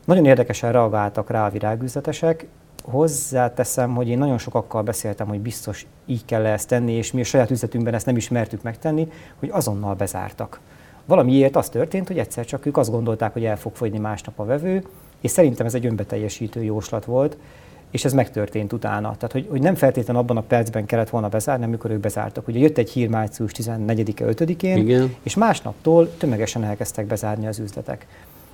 Nagyon 0.06 0.26
érdekesen 0.26 0.72
reagáltak 0.72 1.30
rá 1.30 1.46
a 1.46 1.50
virágüzletesek, 1.50 2.48
hozzáteszem, 2.84 3.96
hogy 3.96 4.08
én 4.08 4.18
nagyon 4.18 4.38
sokakkal 4.38 4.82
beszéltem, 4.82 5.28
hogy 5.28 5.40
biztos 5.40 5.86
így 6.06 6.26
kell 6.26 6.46
ezt 6.46 6.68
tenni, 6.68 6.92
és 6.92 7.12
mi 7.12 7.22
a 7.22 7.24
saját 7.24 7.52
üzletünkben 7.52 7.94
ezt 7.94 8.06
nem 8.06 8.16
ismertük 8.16 8.62
megtenni, 8.62 9.12
hogy 9.40 9.50
azonnal 9.52 9.96
bezártak. 9.96 10.60
Valamiért 11.06 11.56
az 11.56 11.70
történt, 11.70 12.08
hogy 12.08 12.20
egyszer 12.20 12.46
csak 12.46 12.66
ők 12.66 12.78
azt 12.78 12.92
gondolták, 12.92 13.34
hogy 13.34 13.46
el 13.46 13.58
fog 13.58 13.76
fogyni 13.76 14.00
másnap 14.00 14.40
a 14.40 14.46
vevő, 14.46 14.86
és 15.22 15.32
szerintem 15.32 15.66
ez 15.66 15.74
egy 15.74 15.86
önbeteljesítő 15.86 16.64
jóslat 16.64 17.06
volt, 17.06 17.38
és 17.92 18.06
ez 18.06 18.14
megtörtént 18.14 18.74
utána. 18.74 19.16
Tehát, 19.16 19.32
hogy, 19.32 19.48
hogy 19.50 19.62
nem 19.62 19.76
feltétlenül 19.76 20.22
abban 20.22 20.38
a 20.38 20.42
percben 20.42 20.86
kellett 20.86 21.10
volna 21.10 21.30
bezárni, 21.30 21.64
amikor 21.64 21.92
ők 21.92 22.00
bezártak. 22.00 22.48
Ugye 22.48 22.60
jött 22.60 22.78
egy 22.78 22.90
hír 22.90 23.10
március 23.10 23.52
14-e, 23.58 24.26
5-én, 24.28 24.86
és 25.24 25.36
másnaptól 25.36 26.18
tömegesen 26.18 26.64
elkezdtek 26.64 27.06
bezárni 27.06 27.48
az 27.48 27.60
üzletek. 27.60 28.08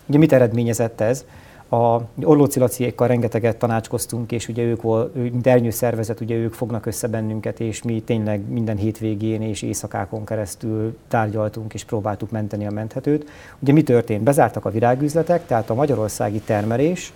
Ugye 0.07 0.17
mit 0.17 0.33
eredményezett 0.33 1.01
ez? 1.01 1.25
A 1.69 2.01
Orlóci 2.23 2.59
Laciékkal 2.59 3.07
rengeteget 3.07 3.57
tanácskoztunk, 3.57 4.31
és 4.31 4.47
ugye 4.47 4.63
ők, 4.63 4.81
mint 5.13 5.71
szervezet, 5.71 6.21
ugye 6.21 6.35
ők 6.35 6.53
fognak 6.53 6.85
össze 6.85 7.07
bennünket, 7.07 7.59
és 7.59 7.83
mi 7.83 8.01
tényleg 8.01 8.49
minden 8.49 8.77
hétvégén 8.77 9.41
és 9.41 9.61
éjszakákon 9.61 10.25
keresztül 10.25 10.97
tárgyaltunk, 11.07 11.73
és 11.73 11.83
próbáltuk 11.83 12.31
menteni 12.31 12.65
a 12.65 12.71
menthetőt. 12.71 13.29
Ugye 13.59 13.73
mi 13.73 13.83
történt? 13.83 14.23
Bezártak 14.23 14.65
a 14.65 14.69
virágüzletek, 14.69 15.45
tehát 15.45 15.69
a 15.69 15.73
magyarországi 15.73 16.39
termelés, 16.39 17.13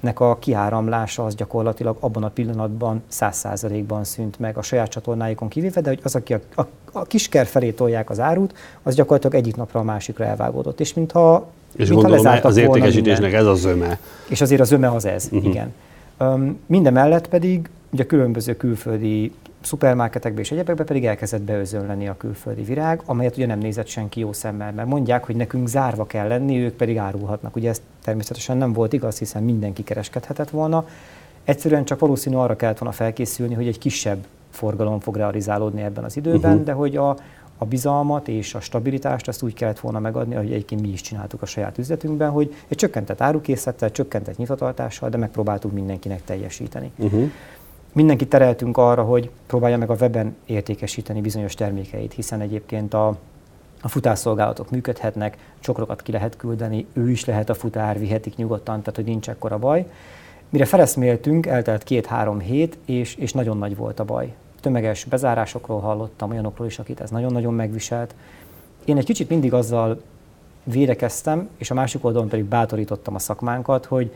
nek 0.00 0.20
a 0.20 0.36
kiáramlása 0.38 1.24
az 1.24 1.34
gyakorlatilag 1.34 1.96
abban 2.00 2.24
a 2.24 2.28
pillanatban 2.28 3.02
100%-ban 3.12 4.04
szűnt 4.04 4.38
meg 4.38 4.56
a 4.56 4.62
saját 4.62 4.88
csatornáikon 4.88 5.48
kivéve, 5.48 5.80
de 5.80 5.88
hogy 5.88 6.00
az, 6.02 6.14
aki 6.14 6.34
a, 6.34 6.40
a, 6.54 6.66
a 6.92 7.02
kisker 7.02 7.46
felé 7.46 7.70
tolják 7.70 8.10
az 8.10 8.20
árut, 8.20 8.54
az 8.82 8.94
gyakorlatilag 8.94 9.36
egyik 9.36 9.56
napra 9.56 9.80
a 9.80 9.82
másikra 9.82 10.24
elvágódott. 10.24 10.80
És 10.80 10.94
mintha 10.94 11.48
és 11.76 11.88
Mint 11.88 12.02
gondolom 12.02 12.38
az 12.42 12.56
értékesítésnek 12.56 13.32
ez 13.32 13.46
az 13.46 13.60
zöme. 13.60 13.98
És 14.28 14.40
azért 14.40 14.60
az 14.60 14.68
zöme 14.68 14.90
az 14.90 15.04
ez, 15.04 15.28
uh-huh. 15.32 15.50
igen. 15.50 15.72
Um, 16.20 16.58
minden 16.66 16.92
mellett 16.92 17.28
pedig 17.28 17.68
ugye 17.90 18.06
különböző 18.06 18.56
külföldi 18.56 19.32
szupermarketekbe 19.60 20.40
és 20.40 20.50
egyebekbe 20.50 20.84
pedig 20.84 21.06
elkezdett 21.06 21.42
beözönleni 21.42 22.08
a 22.08 22.16
külföldi 22.16 22.62
virág, 22.62 23.02
amelyet 23.04 23.36
ugye 23.36 23.46
nem 23.46 23.58
nézett 23.58 23.86
senki 23.86 24.20
jó 24.20 24.32
szemmel, 24.32 24.72
mert 24.72 24.88
mondják, 24.88 25.24
hogy 25.24 25.36
nekünk 25.36 25.68
zárva 25.68 26.06
kell 26.06 26.28
lenni, 26.28 26.58
ők 26.58 26.72
pedig 26.74 26.96
árulhatnak. 26.96 27.56
Ugye 27.56 27.68
ez 27.68 27.80
természetesen 28.04 28.56
nem 28.56 28.72
volt 28.72 28.92
igaz, 28.92 29.18
hiszen 29.18 29.42
mindenki 29.42 29.82
kereskedhetett 29.82 30.50
volna. 30.50 30.86
Egyszerűen 31.44 31.84
csak 31.84 31.98
valószínű 31.98 32.36
arra 32.36 32.56
kellett 32.56 32.78
volna 32.78 32.94
felkészülni, 32.94 33.54
hogy 33.54 33.66
egy 33.66 33.78
kisebb 33.78 34.24
forgalom 34.50 35.00
fog 35.00 35.16
realizálódni 35.16 35.82
ebben 35.82 36.04
az 36.04 36.16
időben, 36.16 36.50
uh-huh. 36.50 36.66
de 36.66 36.72
hogy 36.72 36.96
a, 36.96 37.16
a 37.58 37.64
bizalmat 37.64 38.28
és 38.28 38.54
a 38.54 38.60
stabilitást 38.60 39.28
azt 39.28 39.42
úgy 39.42 39.54
kellett 39.54 39.80
volna 39.80 39.98
megadni, 39.98 40.34
ahogy 40.34 40.52
egyébként 40.52 40.80
mi 40.80 40.88
is 40.88 41.00
csináltuk 41.00 41.42
a 41.42 41.46
saját 41.46 41.78
üzletünkben, 41.78 42.30
hogy 42.30 42.54
egy 42.68 42.76
csökkentett 42.76 43.20
árukészlettel, 43.20 43.90
csökkentett 43.90 44.36
nyitvatartással, 44.36 45.08
de 45.08 45.16
megpróbáltuk 45.16 45.72
mindenkinek 45.72 46.24
teljesíteni. 46.24 46.90
Uh-huh. 46.96 47.30
Mindenki 47.92 48.26
tereltünk 48.26 48.76
arra, 48.76 49.02
hogy 49.02 49.30
próbálja 49.46 49.78
meg 49.78 49.90
a 49.90 49.96
weben 50.00 50.36
értékesíteni 50.46 51.20
bizonyos 51.20 51.54
termékeit, 51.54 52.12
hiszen 52.12 52.40
egyébként 52.40 52.94
a, 52.94 53.16
a 53.82 53.88
futásszolgálatok 53.88 54.70
működhetnek, 54.70 55.36
csokrokat 55.60 56.02
ki 56.02 56.12
lehet 56.12 56.36
küldeni, 56.36 56.86
ő 56.92 57.10
is 57.10 57.24
lehet 57.24 57.48
a 57.48 57.54
futár, 57.54 57.98
vihetik 57.98 58.36
nyugodtan, 58.36 58.80
tehát 58.80 58.96
hogy 58.96 59.04
nincs 59.04 59.28
ekkora 59.28 59.58
baj. 59.58 59.86
Mire 60.48 60.64
feleszméltünk, 60.64 61.46
eltelt 61.46 61.82
két-három 61.82 62.40
hét, 62.40 62.78
és, 62.84 63.14
és 63.14 63.32
nagyon 63.32 63.58
nagy 63.58 63.76
volt 63.76 64.00
a 64.00 64.04
baj 64.04 64.34
tömeges 64.60 65.04
bezárásokról 65.04 65.80
hallottam, 65.80 66.30
olyanokról 66.30 66.66
is, 66.66 66.78
akit 66.78 67.00
ez 67.00 67.10
nagyon-nagyon 67.10 67.54
megviselt. 67.54 68.14
Én 68.84 68.96
egy 68.96 69.04
kicsit 69.04 69.28
mindig 69.28 69.52
azzal 69.52 70.02
védekeztem, 70.64 71.48
és 71.56 71.70
a 71.70 71.74
másik 71.74 72.04
oldalon 72.04 72.28
pedig 72.28 72.44
bátorítottam 72.44 73.14
a 73.14 73.18
szakmánkat, 73.18 73.84
hogy 73.84 74.12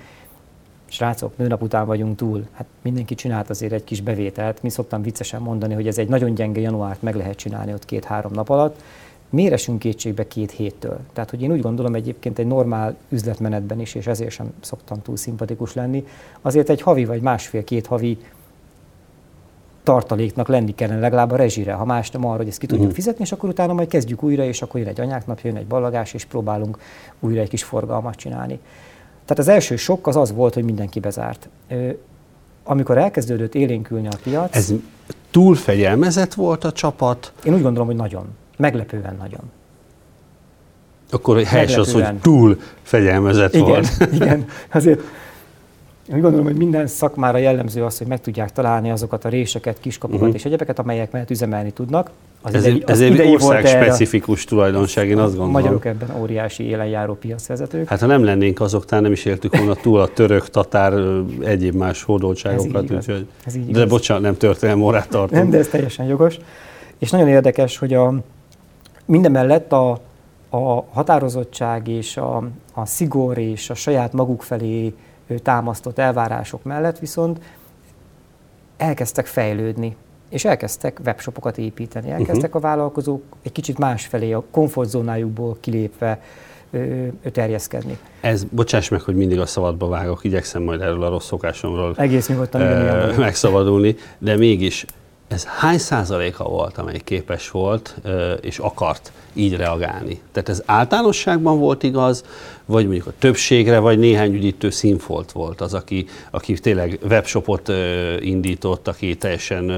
srácok, 0.93 1.37
nőnap 1.37 1.63
után 1.63 1.87
vagyunk 1.87 2.17
túl, 2.17 2.47
hát 2.53 2.67
mindenki 2.83 3.15
csinált 3.15 3.51
azért 3.51 3.73
egy 3.73 3.85
kis 3.85 4.01
bevételt. 4.01 4.63
Mi 4.63 4.71
szoktam 4.71 5.03
viccesen 5.03 5.41
mondani, 5.41 5.75
hogy 5.75 5.87
ez 5.87 5.99
egy 5.99 6.09
nagyon 6.09 6.35
gyenge 6.35 6.61
januárt 6.61 7.03
meg 7.03 7.15
lehet 7.15 7.37
csinálni 7.37 7.73
ott 7.73 7.85
két-három 7.85 8.33
nap 8.33 8.49
alatt. 8.49 8.83
Miért 9.29 9.53
esünk 9.53 9.79
kétségbe 9.79 10.27
két 10.27 10.51
héttől? 10.51 10.99
Tehát, 11.13 11.31
hogy 11.31 11.43
én 11.43 11.53
úgy 11.53 11.61
gondolom 11.61 11.95
egyébként 11.95 12.39
egy 12.39 12.47
normál 12.47 12.97
üzletmenetben 13.09 13.81
is, 13.81 13.95
és 13.95 14.07
ezért 14.07 14.31
sem 14.31 14.53
szoktam 14.61 15.03
túl 15.03 15.17
szimpatikus 15.17 15.75
lenni, 15.75 16.07
azért 16.41 16.69
egy 16.69 16.83
havi 16.83 17.05
vagy 17.05 17.21
másfél-két 17.21 17.87
havi 17.87 18.19
tartaléknak 19.83 20.49
lenni 20.49 20.75
kellene 20.75 21.01
legalább 21.01 21.31
a 21.31 21.37
rezsire, 21.37 21.73
ha 21.73 21.85
más 21.85 22.11
nem 22.11 22.27
arra, 22.27 22.37
hogy 22.37 22.49
ezt 22.49 22.59
ki 22.59 22.67
tudjuk 22.67 22.87
uh-huh. 22.87 22.97
fizetni, 22.97 23.25
és 23.25 23.33
akkor 23.33 23.49
utána 23.49 23.73
majd 23.73 23.89
kezdjük 23.89 24.23
újra, 24.23 24.45
és 24.45 24.63
akkor 24.63 24.81
jön 24.81 24.89
egy 24.89 25.01
anyáknap, 25.01 25.41
jön 25.41 25.57
egy 25.57 25.67
ballagás, 25.67 26.13
és 26.13 26.25
próbálunk 26.25 26.79
újra 27.21 27.41
egy 27.41 27.49
kis 27.49 27.65
forgalmat 27.65 28.15
csinálni. 28.15 28.59
Tehát 29.25 29.39
az 29.39 29.49
első 29.49 29.77
sok 29.77 30.07
az 30.07 30.17
az 30.17 30.33
volt, 30.33 30.55
hogy 30.55 30.65
mindenki 30.65 31.01
bezárt. 31.01 31.49
Amikor 32.65 32.99
elkezdődött 32.99 33.55
élénkülni 33.55 34.07
a 34.07 34.17
piac... 34.23 34.57
Ez 34.57 34.73
túl 35.31 35.55
fegyelmezett 35.55 36.35
volt 36.35 36.65
a 36.65 36.73
csapat? 36.73 37.33
Én 37.45 37.55
úgy 37.55 37.63
gondolom, 37.63 37.87
hogy 37.87 37.97
nagyon. 37.97 38.25
Meglepően 38.59 39.17
nagyon. 39.19 39.51
Akkor 41.11 41.43
helyes 41.43 41.77
az, 41.77 41.93
hogy 41.93 42.19
túl 42.21 42.61
fegyelmezett 42.83 43.55
igen, 43.55 43.67
volt. 43.67 44.13
Igen, 44.13 44.47
azért 44.73 45.01
úgy 46.09 46.21
gondolom, 46.21 46.45
hogy 46.45 46.57
minden 46.57 46.87
szakmára 46.87 47.39
jellemző 47.39 47.85
az, 47.85 47.99
hogy 47.99 48.07
meg 48.07 48.21
tudják 48.21 48.53
találni 48.53 48.91
azokat 48.91 49.25
a 49.25 49.29
réseket, 49.29 49.81
kiskapukat 49.81 50.21
uh-huh. 50.21 50.37
és 50.37 50.45
egyebeket, 50.45 50.79
amelyek 50.79 51.13
mellett 51.13 51.31
üzemelni 51.31 51.71
tudnak. 51.71 52.11
Az 52.43 52.55
ez, 52.55 52.67
idei, 52.67 52.83
ez 52.87 53.01
egy 53.01 53.21
ország 53.21 53.67
specifikus 53.67 54.45
tulajdonság, 54.45 55.09
én 55.09 55.19
azt 55.19 55.29
gondolom. 55.29 55.51
Magyarok 55.51 55.85
ebben 55.85 56.21
óriási 56.21 56.65
élenjáró 56.65 57.15
piacvezetők. 57.15 57.89
Hát 57.89 58.01
ha 58.01 58.07
nem 58.07 58.25
lennénk 58.25 58.61
azok, 58.61 58.85
talán 58.85 59.03
nem 59.03 59.13
is 59.13 59.25
éltük 59.25 59.57
volna 59.57 59.75
túl 59.75 60.01
a 60.01 60.07
török, 60.07 60.49
tatár, 60.49 60.93
egyéb 61.41 61.75
más 61.75 62.03
hódoltságokat. 62.03 62.91
Ez 62.91 62.97
úgyhogy, 62.97 63.27
ez 63.47 63.55
így 63.55 63.71
de 63.71 63.87
bocsánat, 63.87 64.23
nem 64.23 64.37
történelmi 64.37 64.83
órát 64.83 65.09
tartunk. 65.09 65.43
Nem, 65.43 65.51
de 65.51 65.59
ez 65.59 65.69
teljesen 65.69 66.07
jogos. 66.07 66.39
És 66.99 67.11
nagyon 67.11 67.29
érdekes, 67.29 67.79
hogy 67.79 67.95
a, 67.95 68.15
minden 69.05 69.33
mellett 69.33 69.73
a, 69.73 69.91
a 70.51 70.85
határozottság 70.91 71.89
és 71.89 72.17
a, 72.17 72.37
a 72.75 72.87
szigor 72.87 73.39
és 73.39 73.71
a 73.71 73.75
saját 73.75 74.13
maguk 74.13 74.43
felé 74.43 74.95
támasztott 75.39 75.99
elvárások 75.99 76.63
mellett 76.63 76.99
viszont 76.99 77.41
elkezdtek 78.77 79.27
fejlődni, 79.27 79.97
és 80.29 80.45
elkezdtek 80.45 81.01
webshopokat 81.05 81.59
építeni, 81.59 82.11
elkezdtek 82.11 82.55
uh-huh. 82.55 82.65
a 82.65 82.69
vállalkozók 82.69 83.23
egy 83.43 83.53
kicsit 83.53 83.79
másfelé, 83.79 84.33
a 84.33 84.45
komfortzónájukból 84.51 85.57
kilépve 85.61 86.21
ö, 86.71 87.07
terjeszkedni. 87.33 87.99
Ez, 88.21 88.45
bocsáss 88.45 88.89
meg, 88.89 89.01
hogy 89.01 89.15
mindig 89.15 89.41
a 89.41 89.47
szabadba 89.47 89.89
vágok, 89.89 90.25
igyekszem 90.25 90.63
majd 90.63 90.81
erről 90.81 91.03
a 91.03 91.09
rossz 91.09 91.27
szokásomról 91.27 91.95
Egész 91.97 92.29
nyugodtan 92.29 92.61
ö, 92.61 93.17
megszabadulni, 93.17 93.97
de 94.19 94.37
mégis 94.37 94.85
ez 95.33 95.45
hány 95.45 95.79
százaléka 95.79 96.45
volt, 96.45 96.79
amely 96.79 96.99
képes 97.05 97.51
volt 97.51 98.01
és 98.41 98.59
akart 98.59 99.13
így 99.33 99.57
reagálni? 99.57 100.21
Tehát 100.33 100.49
ez 100.49 100.63
általánosságban 100.67 101.59
volt 101.59 101.83
igaz, 101.83 102.25
vagy 102.65 102.85
mondjuk 102.85 103.07
a 103.07 103.13
többségre, 103.19 103.79
vagy 103.79 103.99
néhány 103.99 104.35
ügyítő 104.35 104.71
színfolt 104.71 105.33
volt 105.33 105.61
az, 105.61 105.75
aki, 105.75 106.07
aki 106.31 106.55
tényleg 106.55 106.99
webshopot 107.09 107.73
indított, 108.21 108.89
aki 108.89 109.17
teljesen 109.17 109.71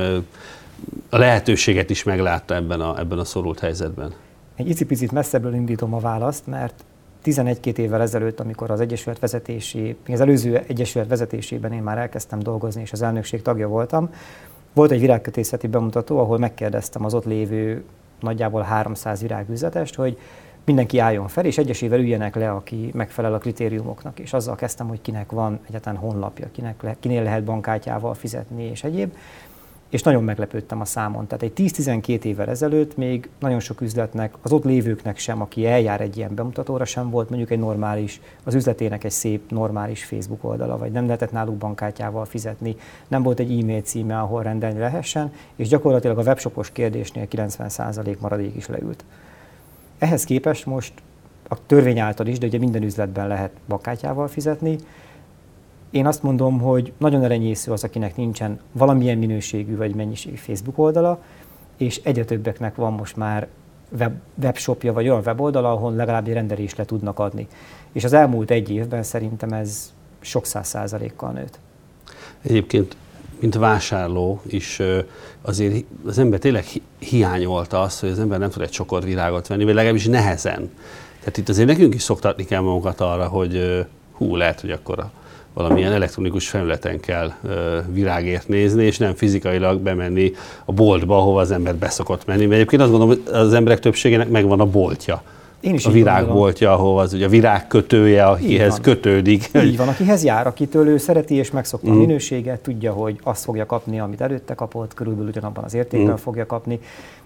a 1.10 1.18
lehetőséget 1.18 1.90
is 1.90 2.02
meglátta 2.02 2.54
ebben 2.54 2.80
a, 2.80 2.98
ebben 2.98 3.18
a 3.18 3.24
szorult 3.24 3.58
helyzetben? 3.58 4.12
Egy 4.56 4.68
icipicit 4.68 5.12
messzebbről 5.12 5.54
indítom 5.54 5.94
a 5.94 5.98
választ, 5.98 6.46
mert 6.46 6.84
11-2 7.24 7.76
évvel 7.76 8.00
ezelőtt, 8.00 8.40
amikor 8.40 8.70
az 8.70 8.80
Egyesület 8.80 9.18
vezetési, 9.18 9.96
az 10.08 10.20
előző 10.20 10.64
Egyesület 10.66 11.08
vezetésében 11.08 11.72
én 11.72 11.82
már 11.82 11.98
elkezdtem 11.98 12.38
dolgozni, 12.38 12.80
és 12.82 12.92
az 12.92 13.02
elnökség 13.02 13.42
tagja 13.42 13.68
voltam, 13.68 14.10
volt 14.74 14.90
egy 14.90 15.00
virágkötészeti 15.00 15.66
bemutató, 15.66 16.18
ahol 16.18 16.38
megkérdeztem 16.38 17.04
az 17.04 17.14
ott 17.14 17.24
lévő 17.24 17.84
nagyjából 18.20 18.62
300 18.62 19.20
virágüzletest, 19.20 19.94
hogy 19.94 20.18
mindenki 20.64 20.98
álljon 20.98 21.28
fel, 21.28 21.44
és 21.44 21.58
egyesével 21.58 22.00
üljenek 22.00 22.34
le, 22.34 22.50
aki 22.50 22.90
megfelel 22.94 23.34
a 23.34 23.38
kritériumoknak. 23.38 24.18
És 24.18 24.32
azzal 24.32 24.54
kezdtem, 24.54 24.88
hogy 24.88 25.00
kinek 25.00 25.32
van 25.32 25.60
egyáltalán 25.68 25.98
honlapja, 25.98 26.48
kinek 26.52 26.82
le, 26.82 26.96
kinél 27.00 27.22
lehet 27.22 27.44
bankkártyával 27.44 28.14
fizetni, 28.14 28.64
és 28.64 28.84
egyéb 28.84 29.14
és 29.94 30.02
nagyon 30.02 30.24
meglepődtem 30.24 30.80
a 30.80 30.84
számon. 30.84 31.26
Tehát 31.26 31.42
egy 31.42 31.70
10-12 31.72 32.24
évvel 32.24 32.48
ezelőtt 32.48 32.96
még 32.96 33.28
nagyon 33.38 33.60
sok 33.60 33.80
üzletnek, 33.80 34.34
az 34.42 34.52
ott 34.52 34.64
lévőknek 34.64 35.18
sem, 35.18 35.40
aki 35.40 35.66
eljár 35.66 36.00
egy 36.00 36.16
ilyen 36.16 36.34
bemutatóra, 36.34 36.84
sem 36.84 37.10
volt 37.10 37.28
mondjuk 37.28 37.50
egy 37.50 37.58
normális, 37.58 38.20
az 38.44 38.54
üzletének 38.54 39.04
egy 39.04 39.10
szép, 39.10 39.50
normális 39.50 40.04
Facebook 40.04 40.44
oldala, 40.44 40.78
vagy 40.78 40.92
nem 40.92 41.04
lehetett 41.04 41.32
náluk 41.32 41.56
bankkártyával 41.56 42.24
fizetni, 42.24 42.76
nem 43.08 43.22
volt 43.22 43.40
egy 43.40 43.60
e-mail 43.60 43.80
címe, 43.80 44.18
ahol 44.18 44.42
rendelni 44.42 44.78
lehessen, 44.78 45.32
és 45.56 45.68
gyakorlatilag 45.68 46.18
a 46.18 46.22
webshopos 46.22 46.70
kérdésnél 46.72 47.26
90% 47.30 48.18
maradék 48.18 48.56
is 48.56 48.66
leült. 48.66 49.04
Ehhez 49.98 50.24
képest 50.24 50.66
most 50.66 50.92
a 51.48 51.66
törvény 51.66 51.98
által 51.98 52.26
is, 52.26 52.38
de 52.38 52.46
ugye 52.46 52.58
minden 52.58 52.82
üzletben 52.82 53.28
lehet 53.28 53.50
bankkártyával 53.68 54.28
fizetni. 54.28 54.76
Én 55.94 56.06
azt 56.06 56.22
mondom, 56.22 56.60
hogy 56.60 56.92
nagyon 56.98 57.24
elenyésző 57.24 57.72
az, 57.72 57.84
akinek 57.84 58.16
nincsen 58.16 58.60
valamilyen 58.72 59.18
minőségű 59.18 59.76
vagy 59.76 59.94
mennyiségű 59.94 60.34
Facebook 60.34 60.78
oldala, 60.78 61.22
és 61.76 62.00
egyre 62.04 62.24
többeknek 62.24 62.74
van 62.74 62.92
most 62.92 63.16
már 63.16 63.48
web, 63.98 64.12
webshopja, 64.42 64.92
vagy 64.92 65.08
olyan 65.08 65.22
weboldala, 65.24 65.72
ahol 65.72 65.92
legalább 65.94 66.28
egy 66.28 66.32
rendelést 66.32 66.76
le 66.76 66.84
tudnak 66.84 67.18
adni. 67.18 67.46
És 67.92 68.04
az 68.04 68.12
elmúlt 68.12 68.50
egy 68.50 68.70
évben 68.70 69.02
szerintem 69.02 69.52
ez 69.52 69.92
sok 70.20 70.46
száz 70.46 70.68
százalékkal 70.68 71.32
nőtt. 71.32 71.58
Egyébként, 72.42 72.96
mint 73.40 73.54
vásárló 73.54 74.40
is 74.46 74.80
azért 75.42 75.84
az 76.06 76.18
ember 76.18 76.38
tényleg 76.38 76.64
hiányolta 76.98 77.80
azt, 77.80 78.00
hogy 78.00 78.08
az 78.08 78.18
ember 78.18 78.38
nem 78.38 78.50
tud 78.50 78.62
egy 78.62 78.70
csokor 78.70 79.04
virágot 79.04 79.46
venni, 79.46 79.64
vagy 79.64 79.74
legalábbis 79.74 80.06
nehezen. 80.06 80.70
Tehát 81.18 81.36
itt 81.36 81.48
azért 81.48 81.68
nekünk 81.68 81.94
is 81.94 82.02
szoktatni 82.02 82.44
kell 82.44 82.60
magunkat 82.60 83.00
arra, 83.00 83.28
hogy 83.28 83.86
hú, 84.12 84.36
lehet, 84.36 84.60
hogy 84.60 84.70
akkor 84.70 84.98
a 84.98 85.10
valamilyen 85.54 85.92
elektronikus 85.92 86.48
felületen 86.48 87.00
kell 87.00 87.32
virágért 87.92 88.48
nézni, 88.48 88.84
és 88.84 88.98
nem 88.98 89.14
fizikailag 89.14 89.80
bemenni 89.80 90.32
a 90.64 90.72
boltba, 90.72 91.16
ahova 91.16 91.40
az 91.40 91.50
ember 91.50 91.76
beszokott 91.76 92.26
menni. 92.26 92.42
Mert 92.42 92.54
egyébként 92.54 92.82
azt 92.82 92.90
gondolom, 92.90 93.16
hogy 93.16 93.34
az 93.34 93.52
emberek 93.52 93.80
többségének 93.80 94.28
megvan 94.28 94.60
a 94.60 94.66
boltja. 94.66 95.22
Én 95.60 95.74
is 95.74 95.86
a 95.86 95.90
virágboltja, 95.90 96.72
ahol 96.72 97.00
az 97.00 97.12
ugye 97.12 97.26
a 97.26 97.28
virág 97.28 97.66
kötője, 97.66 98.24
akihez 98.24 98.80
kötődik. 98.80 99.50
Így 99.64 99.76
van, 99.76 99.88
akihez 99.88 100.24
jár, 100.24 100.46
akitől 100.46 100.88
ő 100.88 100.96
szereti 100.96 101.34
és 101.34 101.50
megszokta 101.50 101.90
mm. 101.90 101.94
a 101.94 101.96
minőséget, 101.96 102.60
tudja, 102.60 102.92
hogy 102.92 103.18
azt 103.22 103.44
fogja 103.44 103.66
kapni, 103.66 104.00
amit 104.00 104.20
előtte 104.20 104.54
kapott, 104.54 104.94
körülbelül 104.94 105.28
ugyanabban 105.28 105.64
az 105.64 105.74
értékben 105.74 106.12
mm. 106.12 106.16
fogja 106.16 106.46
kapni. 106.46 106.80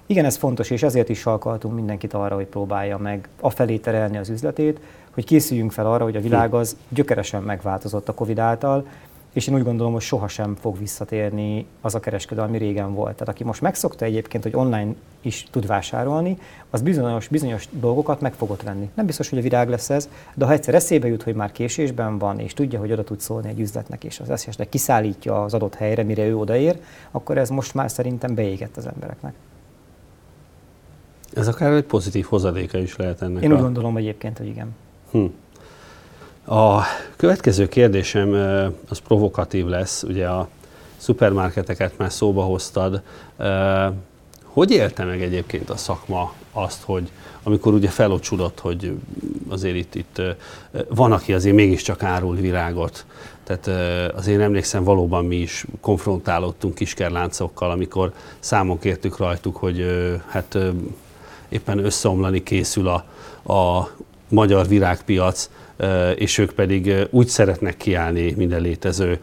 Igen, 0.07 0.25
ez 0.25 0.37
fontos, 0.37 0.71
és 0.71 0.83
ezért 0.83 1.09
is 1.09 1.19
salkaltunk 1.19 1.75
mindenkit 1.75 2.15
arra, 2.15 2.35
hogy 2.35 2.47
próbálja 2.47 2.99
meg 2.99 3.29
afelé 3.41 3.77
terelni 3.77 4.17
az 4.17 4.29
üzletét, 4.29 4.81
hogy 5.19 5.27
készüljünk 5.27 5.73
fel 5.73 5.93
arra, 5.93 6.05
hogy 6.05 6.17
a 6.17 6.21
világ 6.21 6.55
az 6.55 6.77
gyökeresen 6.89 7.43
megváltozott 7.43 8.09
a 8.09 8.15
Covid 8.15 8.39
által, 8.39 8.87
és 9.33 9.47
én 9.47 9.55
úgy 9.55 9.63
gondolom, 9.63 9.93
hogy 9.93 10.03
sohasem 10.03 10.57
fog 10.61 10.79
visszatérni 10.79 11.67
az 11.81 11.95
a 11.95 12.01
kereskedelmi 12.01 12.57
ami 12.57 12.67
régen 12.67 12.95
volt. 12.95 13.13
Tehát 13.13 13.29
aki 13.29 13.45
most 13.45 13.61
megszokta 13.61 14.05
egyébként, 14.05 14.43
hogy 14.43 14.55
online 14.55 14.95
is 15.21 15.47
tud 15.51 15.67
vásárolni, 15.67 16.39
az 16.71 16.83
bizonyos, 16.83 17.29
bizonyos 17.29 17.69
dolgokat 17.71 18.21
meg 18.21 18.33
fogott 18.33 18.63
venni. 18.63 18.91
Nem 18.95 19.07
biztos, 19.07 19.29
hogy 19.29 19.39
a 19.39 19.43
virág 19.43 19.69
lesz 19.69 19.91
ez, 19.91 20.09
de 20.35 20.45
ha 20.45 20.53
egyszer 20.53 20.75
eszébe 20.75 21.09
jut, 21.09 21.23
hogy 21.23 21.35
már 21.35 21.53
késésben 21.53 22.19
van, 22.19 22.39
és 22.39 22.55
tudja, 22.55 22.79
hogy 22.79 22.93
oda 22.93 23.05
tud 23.05 23.21
szólni 23.21 23.49
egy 23.49 23.61
üzletnek, 23.61 24.05
és 24.05 24.21
az 24.21 24.31
esetleg 24.31 24.69
kiszállítja 24.69 25.43
az 25.43 25.55
adott 25.55 25.75
helyre, 25.75 26.03
mire 26.03 26.27
ő 26.27 26.37
odaér, 26.37 26.81
akkor 27.11 27.39
ez 27.39 27.49
most 27.49 27.75
már 27.75 27.91
szerintem 27.91 28.35
beégett 28.35 28.77
az 28.77 28.87
embereknek. 28.87 29.35
Ez 31.35 31.49
akár 31.49 31.73
egy 31.73 31.85
pozitív 31.85 32.25
hozadéka 32.25 32.79
is 32.79 32.97
lehet 32.97 33.23
ennek. 33.23 33.43
Én 33.43 33.51
a... 33.51 33.55
úgy 33.55 33.61
gondolom 33.61 33.97
egyébként, 33.97 34.39
hogy 34.39 34.47
igen. 34.47 34.75
Hm. 35.11 35.25
A 36.55 36.83
következő 37.17 37.69
kérdésem 37.69 38.33
az 38.89 38.99
provokatív 38.99 39.67
lesz, 39.67 40.03
ugye 40.03 40.29
a 40.29 40.49
szupermarketeket 40.97 41.99
már 41.99 42.13
szóba 42.13 42.43
hoztad. 42.43 43.03
Hogy 44.43 44.71
élte 44.71 45.05
meg 45.05 45.23
egyébként 45.23 45.71
a 45.71 45.77
szakma 45.77 46.33
azt, 46.53 46.83
hogy 46.83 47.11
amikor 47.43 47.73
ugye 47.73 47.89
felocsudott, 47.89 48.61
hogy 48.61 48.93
azért 49.49 49.77
itt, 49.77 49.95
itt 49.95 50.23
van, 50.89 51.13
aki 51.13 51.33
azért 51.33 51.55
mégiscsak 51.55 52.03
árul 52.03 52.37
virágot, 52.37 53.05
tehát 53.45 53.67
azért 54.15 54.41
emlékszem, 54.41 54.85
valóban 54.85 55.25
mi 55.25 55.37
is 55.37 55.65
konfrontálódtunk 55.81 56.75
kiskerláncokkal, 56.75 57.71
amikor 57.71 58.13
számon 58.39 58.79
kértük 58.79 59.17
rajtuk, 59.17 59.57
hogy 59.57 59.87
hát 60.27 60.59
éppen 61.49 61.85
összeomlani 61.85 62.43
készül 62.43 62.89
a, 62.89 63.05
a 63.53 63.91
magyar 64.29 64.69
virágpiac, 64.69 65.51
és 66.15 66.39
ők 66.39 66.53
pedig 66.53 67.07
úgy 67.11 67.27
szeretnek 67.27 67.77
kiállni 67.77 68.35
minden 68.37 68.61
létező 68.61 69.19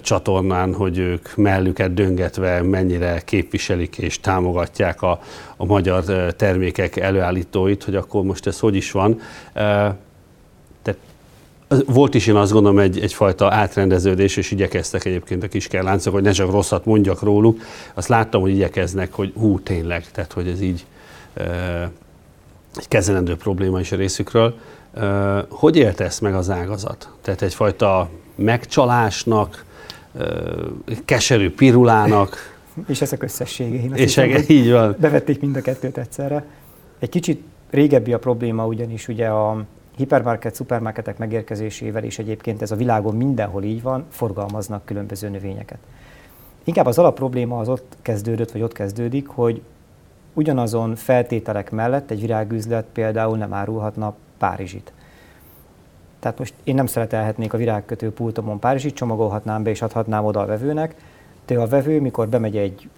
csatornán, 0.00 0.74
hogy 0.74 0.98
ők 0.98 1.36
mellüket 1.36 1.94
döngetve 1.94 2.62
mennyire 2.62 3.20
képviselik 3.24 3.98
és 3.98 4.20
támogatják 4.20 5.02
a, 5.02 5.20
a 5.56 5.64
magyar 5.64 6.04
termékek 6.36 6.96
előállítóit, 6.96 7.84
hogy 7.84 7.94
akkor 7.94 8.22
most 8.22 8.46
ez 8.46 8.58
hogy 8.58 8.74
is 8.74 8.90
van. 8.90 9.20
Volt 11.86 12.14
is 12.14 12.26
én 12.26 12.34
azt 12.34 12.52
gondolom 12.52 12.78
egy, 12.78 13.00
egyfajta 13.00 13.52
átrendeződés, 13.52 14.36
és 14.36 14.50
igyekeztek 14.50 15.04
egyébként 15.04 15.42
a 15.42 15.48
kiskerláncok, 15.48 16.12
hogy 16.12 16.22
ne 16.22 16.30
csak 16.30 16.50
rosszat 16.50 16.84
mondjak 16.84 17.22
róluk. 17.22 17.60
Azt 17.94 18.08
láttam, 18.08 18.40
hogy 18.40 18.50
igyekeznek, 18.50 19.12
hogy 19.12 19.32
hú, 19.36 19.60
tényleg, 19.60 20.10
tehát 20.10 20.32
hogy 20.32 20.48
ez 20.48 20.60
így 20.60 20.84
egy 22.76 22.88
kezelendő 22.88 23.36
probléma 23.36 23.80
is 23.80 23.92
a 23.92 23.96
részükről. 23.96 24.54
Hogy 25.48 25.76
élte 25.76 26.04
ezt 26.04 26.20
meg 26.20 26.34
az 26.34 26.50
ágazat? 26.50 27.10
Tehát 27.20 27.42
egyfajta 27.42 28.08
megcsalásnak, 28.34 29.64
keserű 31.04 31.50
pirulának. 31.50 32.58
És 32.88 33.00
ezek 33.00 33.22
összessége. 33.22 33.82
Én 33.82 33.94
és 33.94 34.00
hiszem, 34.00 34.44
így 34.48 34.70
van. 34.70 34.96
Bevették 34.98 35.40
mind 35.40 35.56
a 35.56 35.60
kettőt 35.60 35.98
egyszerre. 35.98 36.44
Egy 36.98 37.08
kicsit 37.08 37.42
régebbi 37.70 38.12
a 38.12 38.18
probléma, 38.18 38.66
ugyanis 38.66 39.08
ugye 39.08 39.26
a 39.26 39.64
hipermarket, 39.96 40.54
szupermarketek 40.54 41.18
megérkezésével, 41.18 42.04
és 42.04 42.18
egyébként 42.18 42.62
ez 42.62 42.70
a 42.70 42.76
világon 42.76 43.16
mindenhol 43.16 43.62
így 43.62 43.82
van, 43.82 44.04
forgalmaznak 44.10 44.84
különböző 44.84 45.28
növényeket. 45.28 45.78
Inkább 46.64 46.86
az 46.86 46.98
alapprobléma 46.98 47.58
az 47.58 47.68
ott 47.68 47.96
kezdődött, 48.02 48.50
vagy 48.50 48.62
ott 48.62 48.72
kezdődik, 48.72 49.26
hogy 49.26 49.62
ugyanazon 50.36 50.94
feltételek 50.94 51.70
mellett 51.70 52.10
egy 52.10 52.20
virágüzlet 52.20 52.84
például 52.92 53.36
nem 53.36 53.52
árulhatna 53.52 54.14
Párizsit. 54.38 54.92
Tehát 56.18 56.38
most 56.38 56.54
én 56.64 56.74
nem 56.74 56.86
szeretelhetnék 56.86 57.52
a 57.52 57.56
virágkötő 57.56 58.12
pultomon 58.12 58.58
Párizsit, 58.58 58.94
csomagolhatnám 58.94 59.62
be 59.62 59.70
és 59.70 59.82
adhatnám 59.82 60.24
oda 60.24 60.40
a 60.40 60.46
vevőnek, 60.46 60.94
de 61.46 61.58
a 61.58 61.66
vevő, 61.66 62.00
mikor 62.00 62.28
bemegy 62.28 62.56
egy 62.56 62.88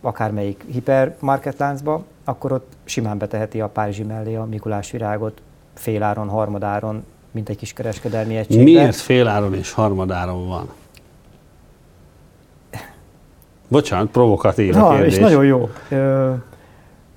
akármelyik 0.00 0.64
hipermarketláncba, 0.70 2.04
akkor 2.24 2.52
ott 2.52 2.72
simán 2.84 3.18
beteheti 3.18 3.60
a 3.60 3.68
Párizsi 3.68 4.02
mellé 4.02 4.34
a 4.34 4.44
Mikulás 4.44 4.90
virágot 4.90 5.40
féláron, 5.74 6.28
harmadáron, 6.28 7.04
mint 7.30 7.48
egy 7.48 7.56
kis 7.56 7.72
kereskedelmi 7.72 8.36
egységben. 8.36 8.64
Miért 8.64 8.96
féláron 8.96 9.54
és 9.54 9.72
harmadáron 9.72 10.48
van? 10.48 10.70
Bocsánat, 13.68 14.10
provokatív 14.10 14.76
a 14.76 14.88
kérdés. 14.90 15.12
és 15.12 15.18
nagyon 15.18 15.44
jó. 15.44 15.70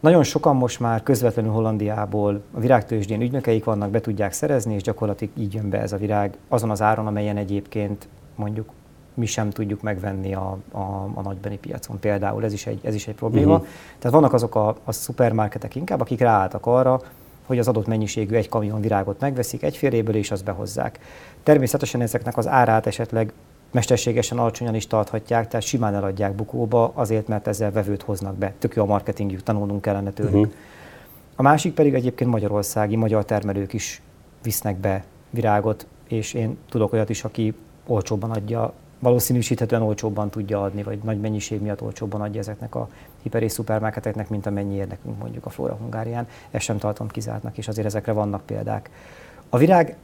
Nagyon 0.05 0.23
sokan 0.23 0.55
most 0.55 0.79
már 0.79 1.03
közvetlenül 1.03 1.51
Hollandiából 1.51 2.41
a 2.51 2.59
virágtőzsdén 2.59 3.21
ügynökeik 3.21 3.63
vannak, 3.63 3.89
be 3.89 4.01
tudják 4.01 4.31
szerezni, 4.31 4.73
és 4.73 4.81
gyakorlatilag 4.81 5.33
így 5.37 5.53
jön 5.53 5.69
be 5.69 5.81
ez 5.81 5.91
a 5.91 5.97
virág 5.97 6.37
azon 6.47 6.69
az 6.69 6.81
áron, 6.81 7.07
amelyen 7.07 7.37
egyébként 7.37 8.07
mondjuk 8.35 8.69
mi 9.13 9.25
sem 9.25 9.49
tudjuk 9.49 9.81
megvenni 9.81 10.33
a, 10.33 10.57
a, 10.71 11.09
a 11.13 11.21
nagybeni 11.21 11.57
piacon. 11.57 11.99
Például 11.99 12.43
ez 12.43 12.53
is 12.53 12.65
egy, 12.65 12.79
ez 12.83 12.95
is 12.95 13.07
egy 13.07 13.15
probléma. 13.15 13.53
Uh-huh. 13.53 13.67
Tehát 13.99 14.15
vannak 14.15 14.33
azok 14.33 14.55
a, 14.55 14.75
a 14.83 14.91
szupermarketek 14.91 15.75
inkább, 15.75 16.01
akik 16.01 16.19
ráálltak 16.19 16.65
arra, 16.65 17.01
hogy 17.45 17.59
az 17.59 17.67
adott 17.67 17.87
mennyiségű 17.87 18.35
egy 18.35 18.49
kamion 18.49 18.81
virágot 18.81 19.19
megveszik 19.19 19.63
egyféléből, 19.63 20.15
és 20.15 20.31
azt 20.31 20.43
behozzák. 20.43 20.99
Természetesen 21.43 22.01
ezeknek 22.01 22.37
az 22.37 22.47
árát 22.47 22.85
esetleg 22.87 23.33
mesterségesen 23.75 24.37
alacsonyan 24.37 24.75
is 24.75 24.87
tarthatják, 24.87 25.47
tehát 25.47 25.65
simán 25.65 25.95
eladják 25.95 26.33
bukóba, 26.33 26.91
azért, 26.93 27.27
mert 27.27 27.47
ezzel 27.47 27.71
vevőt 27.71 28.01
hoznak 28.01 28.35
be. 28.35 28.53
Tök 28.59 28.75
jó 28.75 28.83
a 28.83 28.85
marketingjük, 28.85 29.43
tanulnunk 29.43 29.81
kellene 29.81 30.11
tőlük. 30.11 30.33
Uh-huh. 30.33 30.53
A 31.35 31.41
másik 31.41 31.73
pedig 31.73 31.93
egyébként 31.93 32.29
magyarországi, 32.29 32.95
magyar 32.95 33.25
termelők 33.25 33.73
is 33.73 34.01
visznek 34.43 34.77
be 34.77 35.03
virágot, 35.29 35.87
és 36.07 36.33
én 36.33 36.57
tudok 36.69 36.93
olyat 36.93 37.09
is, 37.09 37.23
aki 37.23 37.53
olcsóbban 37.87 38.31
adja, 38.31 38.73
valószínűsíthetően 38.99 39.81
olcsóbban 39.81 40.29
tudja 40.29 40.61
adni, 40.61 40.83
vagy 40.83 40.99
nagy 41.03 41.19
mennyiség 41.19 41.61
miatt 41.61 41.81
olcsóbban 41.81 42.21
adja 42.21 42.39
ezeknek 42.39 42.75
a 42.75 42.89
hiper 43.21 43.43
és 43.43 43.51
szupermarketeknek, 43.51 44.29
mint 44.29 44.45
amennyiért 44.45 44.89
nekünk 44.89 45.17
mondjuk 45.17 45.45
a 45.45 45.49
Flora 45.49 45.73
Hungárián. 45.73 46.27
Ezt 46.51 46.63
sem 46.63 46.77
tartom 46.77 47.07
kizártnak, 47.07 47.57
és 47.57 47.67
azért 47.67 47.87
ezekre 47.87 48.11
vannak 48.11 48.45
példák. 48.45 48.89
A 49.49 49.57
virág 49.57 49.95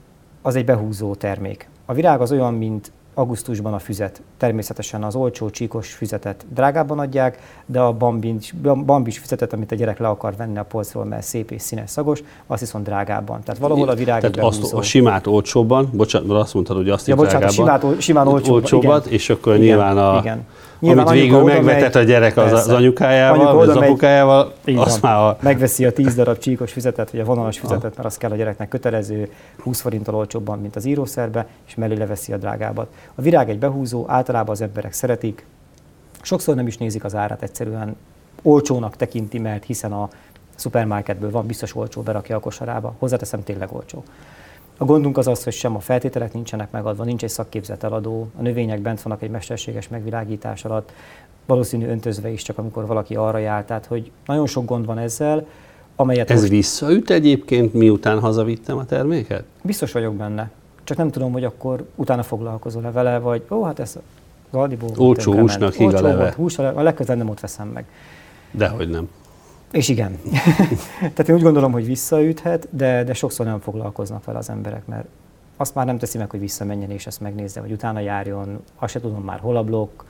az 0.41 0.55
egy 0.55 0.65
behúzó 0.65 1.15
termék. 1.15 1.69
A 1.85 1.93
virág 1.93 2.21
az 2.21 2.31
olyan, 2.31 2.53
mint 2.53 2.91
augusztusban 3.13 3.73
a 3.73 3.79
füzet. 3.79 4.21
Természetesen 4.37 5.03
az 5.03 5.15
olcsó 5.15 5.49
csíkos 5.49 5.93
füzetet 5.93 6.45
drágábban 6.53 6.99
adják, 6.99 7.39
de 7.65 7.79
a 7.79 7.93
bambis, 7.93 8.53
bambis 8.85 9.17
füzetet, 9.17 9.53
amit 9.53 9.71
a 9.71 9.75
gyerek 9.75 9.99
le 9.99 10.07
akar 10.07 10.35
venni 10.35 10.57
a 10.57 10.63
polcról, 10.63 11.05
mert 11.05 11.23
szép 11.23 11.51
és 11.51 11.61
színes 11.61 11.89
szagos, 11.89 12.23
azt 12.47 12.59
viszont 12.59 12.83
drágábban. 12.83 13.41
Tehát 13.43 13.61
valahol 13.61 13.89
a 13.89 13.95
virág 13.95 14.19
Tehát 14.19 14.37
azt 14.37 14.73
a 14.73 14.81
simát 14.81 15.27
olcsóbban, 15.27 15.89
bocsánat, 15.93 16.29
azt 16.29 16.53
mondtad, 16.53 16.75
hogy 16.75 16.89
azt 16.89 17.07
ja, 17.07 17.15
bocsánat, 17.15 17.49
a 17.49 17.51
simát, 17.51 18.01
simán 18.01 18.27
olcsóbban, 18.27 18.53
olcsóbbat, 18.53 19.05
igen. 19.05 19.17
és 19.17 19.29
akkor 19.29 19.53
igen, 19.53 19.65
nyilván 19.65 19.97
a, 19.97 20.19
igen. 20.19 20.45
Nyilván 20.81 21.07
amit 21.07 21.21
végül 21.21 21.43
megvetett 21.43 21.95
a 21.95 22.03
gyerek 22.03 22.37
az, 22.37 22.51
az 22.51 22.67
anyukájával, 22.67 23.55
vagy 23.55 23.69
az 23.69 23.75
apukájával, 23.75 24.53
azt 24.75 25.01
már 25.01 25.15
a... 25.15 25.37
Megveszi 25.41 25.85
a 25.85 25.91
10 25.91 26.15
darab 26.15 26.37
csíkos 26.37 26.71
füzetet, 26.71 27.11
vagy 27.11 27.19
a 27.19 27.23
vonalas 27.23 27.59
füzetet, 27.59 27.95
mert 27.95 28.05
az 28.05 28.17
kell 28.17 28.31
a 28.31 28.35
gyereknek 28.35 28.67
kötelező, 28.67 29.31
20 29.57 29.81
forinttal 29.81 30.15
olcsóbban, 30.15 30.59
mint 30.59 30.75
az 30.75 30.85
írószerbe, 30.85 31.47
és 31.67 31.75
mellé 31.75 31.95
leveszi 31.95 32.33
a 32.33 32.37
drágábbat. 32.37 32.87
A 33.15 33.21
virág 33.21 33.49
egy 33.49 33.59
behúzó, 33.59 34.05
általában 34.07 34.49
az 34.49 34.61
emberek 34.61 34.93
szeretik, 34.93 35.45
sokszor 36.21 36.55
nem 36.55 36.67
is 36.67 36.77
nézik 36.77 37.03
az 37.03 37.15
árat, 37.15 37.41
egyszerűen 37.41 37.95
olcsónak 38.41 38.95
tekinti, 38.95 39.39
mert 39.39 39.65
hiszen 39.65 39.91
a 39.91 40.09
szupermarketből 40.55 41.31
van, 41.31 41.45
biztos 41.45 41.75
olcsó, 41.75 42.01
berakja 42.01 42.35
a 42.35 42.39
kosarába. 42.39 42.93
Hozzáteszem, 42.99 43.43
tényleg 43.43 43.73
olcsó. 43.73 44.03
A 44.81 44.85
gondunk 44.85 45.17
az 45.17 45.27
az, 45.27 45.43
hogy 45.43 45.53
sem 45.53 45.75
a 45.75 45.79
feltételek 45.79 46.33
nincsenek 46.33 46.71
megadva, 46.71 47.03
nincs 47.03 47.23
egy 47.23 47.29
szakképzett 47.29 47.83
eladó, 47.83 48.27
a 48.37 48.41
növények 48.41 48.79
bent 48.79 49.01
vannak 49.01 49.21
egy 49.21 49.29
mesterséges 49.29 49.87
megvilágítás 49.87 50.65
alatt, 50.65 50.91
valószínű 51.45 51.87
öntözve 51.87 52.29
is 52.29 52.41
csak 52.41 52.57
amikor 52.57 52.85
valaki 52.85 53.15
arra 53.15 53.37
jár. 53.37 53.65
Tehát, 53.65 53.85
hogy 53.85 54.11
nagyon 54.25 54.47
sok 54.47 54.65
gond 54.65 54.85
van 54.85 54.97
ezzel, 54.97 55.47
amelyet 55.95 56.31
Ez 56.31 56.39
most... 56.39 56.51
visszaüt 56.51 57.09
egyébként, 57.09 57.73
miután 57.73 58.19
hazavittem 58.19 58.77
a 58.77 58.85
terméket? 58.85 59.43
Biztos 59.61 59.91
vagyok 59.91 60.15
benne. 60.15 60.51
Csak 60.83 60.97
nem 60.97 61.11
tudom, 61.11 61.31
hogy 61.31 61.43
akkor 61.43 61.85
utána 61.95 62.23
foglalkozol-e 62.23 62.91
vele, 62.91 63.19
vagy 63.19 63.45
ó, 63.49 63.63
hát 63.63 63.79
ez 63.79 63.97
Galdiból 64.51 64.89
Olcsó 64.97 65.33
húsnak 65.33 65.73
híg 65.73 65.93
a 65.93 66.01
leve. 66.01 66.33
Hús, 66.35 66.57
a 66.57 66.81
legközelebb 66.81 67.21
nem 67.21 67.29
ott 67.29 67.39
veszem 67.39 67.67
meg. 67.67 67.85
Dehogy 68.51 68.89
nem. 68.89 69.09
És 69.71 69.89
igen. 69.89 70.17
Tehát 70.99 71.29
én 71.29 71.35
úgy 71.35 71.41
gondolom, 71.41 71.71
hogy 71.71 71.85
visszaüthet, 71.85 72.67
de, 72.69 73.03
de 73.03 73.13
sokszor 73.13 73.45
nem 73.45 73.59
foglalkoznak 73.59 74.23
vele 74.23 74.37
az 74.37 74.49
emberek, 74.49 74.85
mert 74.85 75.07
azt 75.57 75.75
már 75.75 75.85
nem 75.85 75.97
teszi 75.97 76.17
meg, 76.17 76.29
hogy 76.29 76.39
visszamenjen 76.39 76.91
és 76.91 77.07
ezt 77.07 77.21
megnézze, 77.21 77.61
vagy 77.61 77.71
utána 77.71 77.99
járjon, 77.99 78.63
azt 78.75 78.93
se 78.93 78.99
tudom 78.99 79.23
már 79.23 79.39
hol 79.39 79.57
a 79.57 79.63
blokk, 79.63 80.01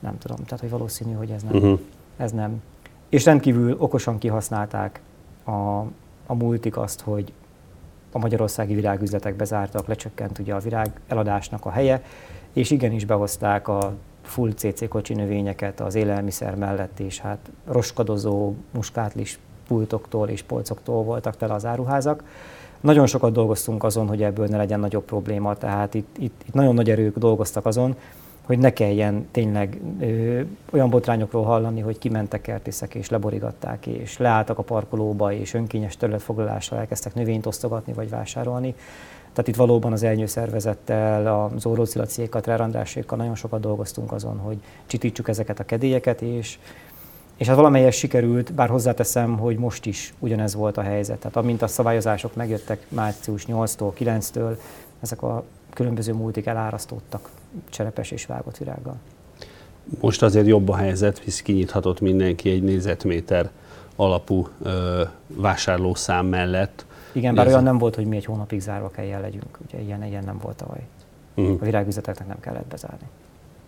nem 0.00 0.18
tudom, 0.18 0.36
tehát 0.36 0.60
hogy 0.60 0.70
valószínű, 0.70 1.12
hogy 1.12 1.30
ez 1.30 1.42
nem. 1.42 1.54
Uh-huh. 1.54 1.80
Ez 2.16 2.32
nem. 2.32 2.62
És 3.08 3.24
rendkívül 3.24 3.76
okosan 3.78 4.18
kihasználták 4.18 5.00
a, 5.44 5.78
a 6.26 6.34
multik 6.34 6.76
azt, 6.76 7.00
hogy 7.00 7.32
a 8.12 8.18
magyarországi 8.18 8.74
virágüzletek 8.74 9.34
bezártak, 9.34 9.86
lecsökkent 9.86 10.38
ugye 10.38 10.54
a 10.54 10.58
virág 10.58 10.90
eladásnak 11.08 11.64
a 11.64 11.70
helye, 11.70 12.02
és 12.52 12.70
igenis 12.70 13.04
behozták 13.04 13.68
a 13.68 13.94
full 14.24 14.52
CC 14.52 14.88
kocsi 14.88 15.14
növényeket 15.14 15.80
az 15.80 15.94
élelmiszer 15.94 16.54
mellett, 16.54 17.00
és 17.00 17.18
hát 17.18 17.50
roskadozó 17.66 18.54
muskátlis 18.70 19.38
pultoktól 19.68 20.28
és 20.28 20.42
polcoktól 20.42 21.02
voltak 21.02 21.36
tele 21.36 21.54
az 21.54 21.64
áruházak. 21.64 22.22
Nagyon 22.80 23.06
sokat 23.06 23.32
dolgoztunk 23.32 23.84
azon, 23.84 24.06
hogy 24.06 24.22
ebből 24.22 24.46
ne 24.46 24.56
legyen 24.56 24.80
nagyobb 24.80 25.04
probléma, 25.04 25.54
tehát 25.54 25.94
itt, 25.94 26.16
itt, 26.18 26.42
itt 26.46 26.54
nagyon 26.54 26.74
nagy 26.74 26.90
erők 26.90 27.18
dolgoztak 27.18 27.66
azon, 27.66 27.96
hogy 28.46 28.58
ne 28.58 28.72
kelljen 28.72 29.28
tényleg 29.30 29.80
ö, 30.00 30.40
olyan 30.72 30.90
botrányokról 30.90 31.44
hallani, 31.44 31.80
hogy 31.80 31.98
kimentek 31.98 32.40
kertészek 32.40 32.94
és 32.94 33.08
leborigatták, 33.08 33.86
és 33.86 34.18
leálltak 34.18 34.58
a 34.58 34.62
parkolóba, 34.62 35.32
és 35.32 35.54
önkényes 35.54 35.96
területfoglalással 35.96 36.78
elkezdtek 36.78 37.14
növényt 37.14 37.46
osztogatni 37.46 37.92
vagy 37.92 38.10
vásárolni. 38.10 38.74
Tehát 39.34 39.48
itt 39.48 39.56
valóban 39.56 39.92
az 39.92 40.02
elnyőszervezettel, 40.02 41.50
az 41.54 41.66
orrócilacékkal, 41.66 42.40
trerandrásékkal 42.40 43.18
nagyon 43.18 43.34
sokat 43.34 43.60
dolgoztunk 43.60 44.12
azon, 44.12 44.38
hogy 44.38 44.56
csitítsuk 44.86 45.28
ezeket 45.28 45.58
a 45.58 45.64
kedélyeket, 45.64 46.22
és, 46.22 46.58
és 47.36 47.46
hát 47.46 47.56
valamelyes 47.56 47.96
sikerült, 47.96 48.52
bár 48.52 48.68
hozzáteszem, 48.68 49.38
hogy 49.38 49.56
most 49.56 49.86
is 49.86 50.14
ugyanez 50.18 50.54
volt 50.54 50.76
a 50.76 50.82
helyzet. 50.82 51.18
Tehát 51.18 51.36
amint 51.36 51.62
a 51.62 51.66
szabályozások 51.66 52.34
megjöttek 52.34 52.86
március 52.88 53.44
8-tól, 53.48 53.92
9-től, 53.98 54.56
ezek 55.00 55.22
a 55.22 55.44
különböző 55.72 56.12
múltik 56.12 56.46
elárasztódtak 56.46 57.28
cserepes 57.70 58.10
és 58.10 58.26
vágott 58.26 58.56
virággal. 58.56 58.96
Most 60.00 60.22
azért 60.22 60.46
jobb 60.46 60.68
a 60.68 60.76
helyzet, 60.76 61.18
hisz 61.18 61.42
kinyithatott 61.42 62.00
mindenki 62.00 62.50
egy 62.50 62.62
négyzetméter 62.62 63.50
alapú 63.96 64.48
ö, 64.62 65.02
vásárlószám 65.26 66.26
mellett. 66.26 66.86
Igen, 67.14 67.34
bár 67.34 67.46
olyan 67.46 67.62
nem 67.62 67.78
volt, 67.78 67.94
hogy 67.94 68.06
mi 68.06 68.16
egy 68.16 68.24
hónapig 68.24 68.60
zárva 68.60 68.90
kell 68.90 69.20
legyünk. 69.20 69.58
Ugye 69.66 69.80
ilyen, 69.80 70.04
ilyen 70.04 70.24
nem 70.24 70.38
volt 70.42 70.56
tavaly. 70.56 70.80
Uh-huh. 71.34 71.58
A 71.60 71.64
virágüzeteknek 71.64 72.26
nem 72.26 72.40
kellett 72.40 72.66
bezárni. 72.66 73.06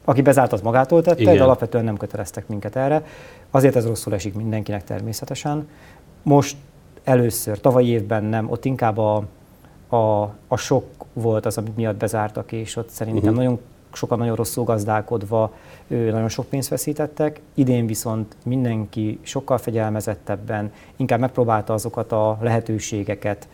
Aki 0.05 0.23
bezárt, 0.23 0.53
az 0.53 0.61
magától 0.61 1.03
tette, 1.03 1.21
Igen. 1.21 1.37
de 1.37 1.43
alapvetően 1.43 1.85
nem 1.85 1.97
köteleztek 1.97 2.49
minket 2.49 2.77
erre. 2.77 3.05
Azért 3.51 3.77
ez 3.77 3.87
rosszul 3.87 4.15
esik 4.15 4.35
mindenkinek 4.35 4.85
természetesen. 4.85 5.69
Most 6.23 6.57
először, 7.05 7.61
tavaly 7.61 7.85
évben 7.85 8.25
nem, 8.25 8.51
ott 8.51 8.65
inkább 8.65 8.99
a, 8.99 9.25
a, 9.89 10.23
a 10.49 10.57
sok 10.57 10.85
volt 11.13 11.47
az, 11.47 11.59
amit 11.59 11.77
miatt 11.77 11.97
bezártak, 11.97 12.53
és 12.53 12.77
ott 12.77 12.89
szerintem 12.89 13.23
uh-huh. 13.23 13.37
nagyon 13.37 13.61
sokan 13.97 14.19
nagyon 14.19 14.35
rosszul 14.37 14.65
gazdálkodva 14.65 15.53
nagyon 15.87 16.29
sok 16.29 16.47
pénzt 16.47 16.69
veszítettek. 16.69 17.41
Idén 17.55 17.87
viszont 17.87 18.37
mindenki 18.45 19.19
sokkal 19.23 19.59
fegyelmezettebben 19.59 20.73
inkább 20.97 21.21
megpróbálta 21.21 21.73
azokat 21.73 22.13
a 22.13 22.39
lehetőségeket 22.41 23.49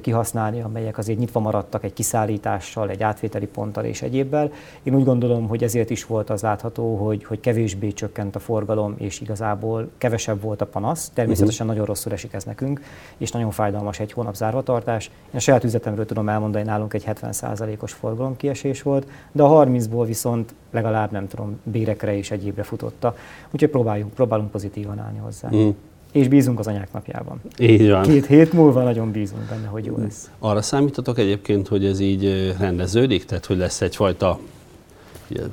kihasználni, 0.00 0.60
amelyek 0.60 0.98
azért 0.98 1.18
nyitva 1.18 1.40
maradtak 1.40 1.84
egy 1.84 1.92
kiszállítással, 1.92 2.90
egy 2.90 3.02
átvételi 3.02 3.46
ponttal 3.46 3.84
és 3.84 4.02
egyébbel. 4.02 4.52
Én 4.82 4.94
úgy 4.94 5.04
gondolom, 5.04 5.48
hogy 5.48 5.64
ezért 5.64 5.90
is 5.90 6.06
volt 6.06 6.30
az 6.30 6.42
látható, 6.42 6.96
hogy, 6.96 7.24
hogy 7.24 7.40
kevésbé 7.40 7.92
csökkent 7.92 8.36
a 8.36 8.38
forgalom, 8.38 8.94
és 8.98 9.20
igazából 9.20 9.90
kevesebb 9.98 10.40
volt 10.40 10.60
a 10.60 10.66
panasz. 10.66 11.10
Természetesen 11.14 11.66
uh-huh. 11.66 11.70
nagyon 11.70 11.84
rosszul 11.84 12.12
esik 12.12 12.32
ez 12.32 12.44
nekünk, 12.44 12.80
és 13.16 13.30
nagyon 13.30 13.50
fájdalmas 13.50 14.00
egy 14.00 14.12
hónap 14.12 14.34
zárvatartás. 14.34 15.06
Én 15.06 15.34
a 15.34 15.38
saját 15.38 15.64
üzletemről 15.64 16.06
tudom 16.06 16.28
elmondani, 16.28 16.64
nálunk 16.64 16.94
egy 16.94 17.04
70%-os 17.06 17.92
forgalomkiesés 17.92 18.82
volt, 18.82 19.06
de 19.32 19.42
a 19.42 19.64
30-ból 19.64 20.04
viszont 20.06 20.54
legalább 20.70 21.10
nem 21.10 21.28
tudom, 21.28 21.60
bérekre 21.62 22.16
és 22.16 22.30
egyébre 22.30 22.62
futotta. 22.62 23.16
Úgyhogy 23.50 23.70
próbáljunk, 23.70 24.12
próbálunk 24.12 24.50
pozitívan 24.50 24.98
állni 24.98 25.18
hozzá. 25.18 25.48
Uh-huh 25.48 25.74
és 26.14 26.28
bízunk 26.28 26.58
az 26.58 26.66
anyák 26.66 26.92
napjában. 26.92 27.40
Így 27.58 27.90
van. 27.90 28.02
Két 28.02 28.26
hét 28.26 28.52
múlva 28.52 28.82
nagyon 28.82 29.10
bízunk 29.10 29.42
benne, 29.42 29.66
hogy 29.66 29.84
jó 29.84 29.96
lesz. 29.96 30.30
Arra 30.38 30.62
számítatok 30.62 31.18
egyébként, 31.18 31.68
hogy 31.68 31.84
ez 31.84 32.00
így 32.00 32.54
rendeződik? 32.58 33.24
Tehát, 33.24 33.46
hogy 33.46 33.56
lesz 33.56 33.80
egyfajta 33.80 34.38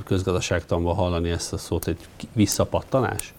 közgazdaságtanban 0.06 0.96
hallani 0.96 1.30
ezt 1.30 1.54
a 1.54 1.58
szót, 1.58 1.88
egy 1.88 1.98
visszapattanás? 2.34 3.34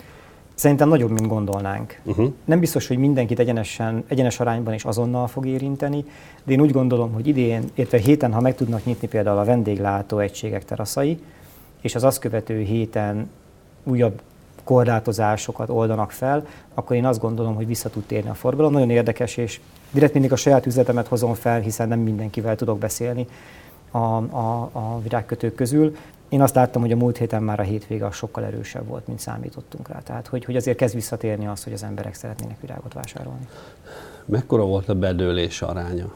Szerintem 0.55 0.89
nagyobb, 0.89 1.11
mint 1.11 1.27
gondolnánk. 1.27 2.01
Uh-huh. 2.05 2.33
Nem 2.45 2.61
biztos, 2.61 2.87
hogy 2.87 2.99
mindenkit 2.99 3.39
egyenesen, 3.39 4.05
egyenes 4.07 4.41
arányban 4.41 4.75
és 4.75 4.85
azonnal 4.85 5.27
fog 5.27 5.47
érinteni, 5.47 6.05
de 6.45 6.53
én 6.53 6.61
úgy 6.61 6.73
gondolom, 6.73 7.13
hogy 7.13 7.27
idén, 7.27 7.65
illetve 7.75 7.99
héten, 7.99 8.33
ha 8.33 8.41
meg 8.41 8.55
tudnak 8.55 8.85
nyitni 8.85 9.09
például 9.09 9.39
a 9.39 9.45
vendéglátó 9.45 10.19
egységek 10.19 10.65
teraszai, 10.65 11.19
és 11.81 11.95
az 11.95 12.05
azt 12.05 12.19
követő 12.19 12.61
héten 12.61 13.31
újabb 13.85 14.21
korlátozásokat 14.65 15.69
oldanak 15.69 16.11
fel, 16.11 16.47
akkor 16.75 16.97
én 16.97 17.07
azt 17.07 17.21
gondolom, 17.21 17.55
hogy 17.55 17.67
vissza 17.67 17.91
tud 17.91 18.03
térni 18.03 18.31
a 18.31 18.35
forgalom. 18.35 18.73
Nagyon 18.73 18.91
érdekes, 18.91 19.37
és 19.37 19.61
direkt 19.91 20.13
mindig 20.13 20.33
a 20.33 20.37
saját 20.37 20.67
üzletemet 20.67 21.07
hozom 21.07 21.35
fel, 21.35 21.61
hiszen 21.61 21.89
nem 21.89 21.99
mindenkivel 21.99 22.57
tudok 22.57 22.79
beszélni 22.79 23.27
a, 23.91 23.99
a, 23.99 24.71
a 24.73 25.01
virágkötők 25.03 25.55
közül. 25.55 25.97
Én 26.29 26.43
azt 26.43 26.55
láttam, 26.55 26.83
hogy 26.83 26.93
a 26.93 26.97
múlt 26.97 27.17
héten 27.17 27.43
már 27.43 27.61
a 27.61 27.63
hétvége 27.63 28.11
sokkal 28.11 28.45
erősebb 28.45 28.87
volt, 28.87 29.07
mint 29.07 29.19
számítottunk 29.19 29.89
rá. 29.89 29.99
Tehát, 29.99 30.27
hogy, 30.27 30.45
hogy 30.45 30.57
azért 30.57 30.77
kezd 30.77 30.95
visszatérni 30.95 31.47
az, 31.47 31.65
hogy 31.65 31.73
az 31.73 31.83
emberek 31.83 32.15
szeretnének 32.15 32.61
virágot 32.61 32.93
vásárolni. 32.93 33.49
Mekkora 34.25 34.65
volt 34.65 34.89
a 34.89 34.95
bedőlés 34.95 35.63
aránya? 35.63 36.13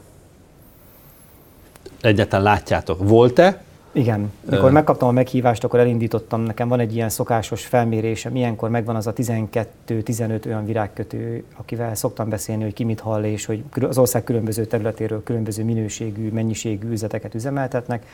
Egyáltalán 2.01 2.45
látjátok, 2.45 3.09
volt-e, 3.09 3.65
igen. 3.97 4.33
Mikor 4.51 4.71
megkaptam 4.71 5.09
a 5.09 5.13
meghívást, 5.13 5.65
akkor 5.65 5.79
elindítottam, 5.79 6.41
nekem 6.41 6.69
van 6.69 6.81
egy 6.81 6.95
ilyen 6.95 7.09
szokásos 7.09 7.67
felmérésem, 7.67 8.33
milyenkor 8.33 8.71
megvan 8.71 8.97
az 8.97 9.07
a 9.07 9.13
12-15 9.13 10.47
olyan 10.47 10.65
virágkötő, 10.65 11.45
akivel 11.57 11.95
szoktam 11.95 12.29
beszélni, 12.29 12.63
hogy 12.63 12.73
ki 12.73 12.85
mit 12.85 13.01
hall, 13.01 13.25
és 13.25 13.45
hogy 13.45 13.65
az 13.81 13.99
ország 13.99 14.25
különböző 14.25 14.65
területéről 14.65 15.23
különböző 15.23 15.65
minőségű, 15.65 16.31
mennyiségű 16.31 16.91
üzleteket 16.91 17.35
üzemeltetnek. 17.35 18.07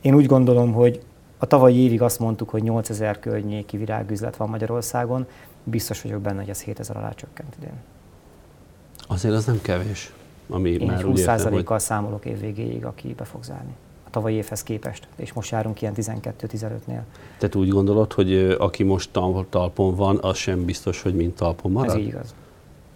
Én 0.00 0.14
úgy 0.14 0.26
gondolom, 0.26 0.72
hogy 0.72 1.00
a 1.38 1.46
tavalyi 1.46 1.76
évig 1.76 2.02
azt 2.02 2.18
mondtuk, 2.18 2.50
hogy 2.50 2.62
8000 2.62 3.18
környéki 3.18 3.76
virágüzlet 3.76 4.36
van 4.36 4.48
Magyarországon, 4.48 5.26
biztos 5.64 6.02
vagyok 6.02 6.20
benne, 6.20 6.40
hogy 6.40 6.48
ez 6.48 6.62
7000 6.62 6.96
alá 6.96 7.10
csökkent 7.10 7.54
idén. 7.58 7.74
Azért 9.08 9.34
az 9.34 9.44
nem 9.44 9.60
kevés. 9.62 10.12
Ami 10.48 10.70
Én 10.70 10.86
már 10.86 11.02
20%-kal 11.04 11.62
hogy... 11.64 11.80
számolok 11.80 12.24
évvégéig, 12.24 12.84
aki 12.84 13.14
be 13.14 13.24
fog 13.24 13.42
zárni 13.42 13.74
a 14.10 14.12
tavalyi 14.12 14.34
évhez 14.34 14.62
képest, 14.62 15.06
és 15.16 15.32
most 15.32 15.50
járunk 15.50 15.82
ilyen 15.82 15.94
12-15-nél. 15.96 17.00
Tehát 17.38 17.54
úgy 17.54 17.68
gondolod, 17.68 18.12
hogy 18.12 18.56
aki 18.58 18.82
most 18.82 19.10
talpon 19.50 19.94
van, 19.94 20.18
az 20.20 20.36
sem 20.36 20.64
biztos, 20.64 21.02
hogy 21.02 21.14
mind 21.14 21.32
talpon 21.32 21.72
marad? 21.72 21.90
Ez 21.90 21.96
így 21.96 22.06
igaz. 22.06 22.34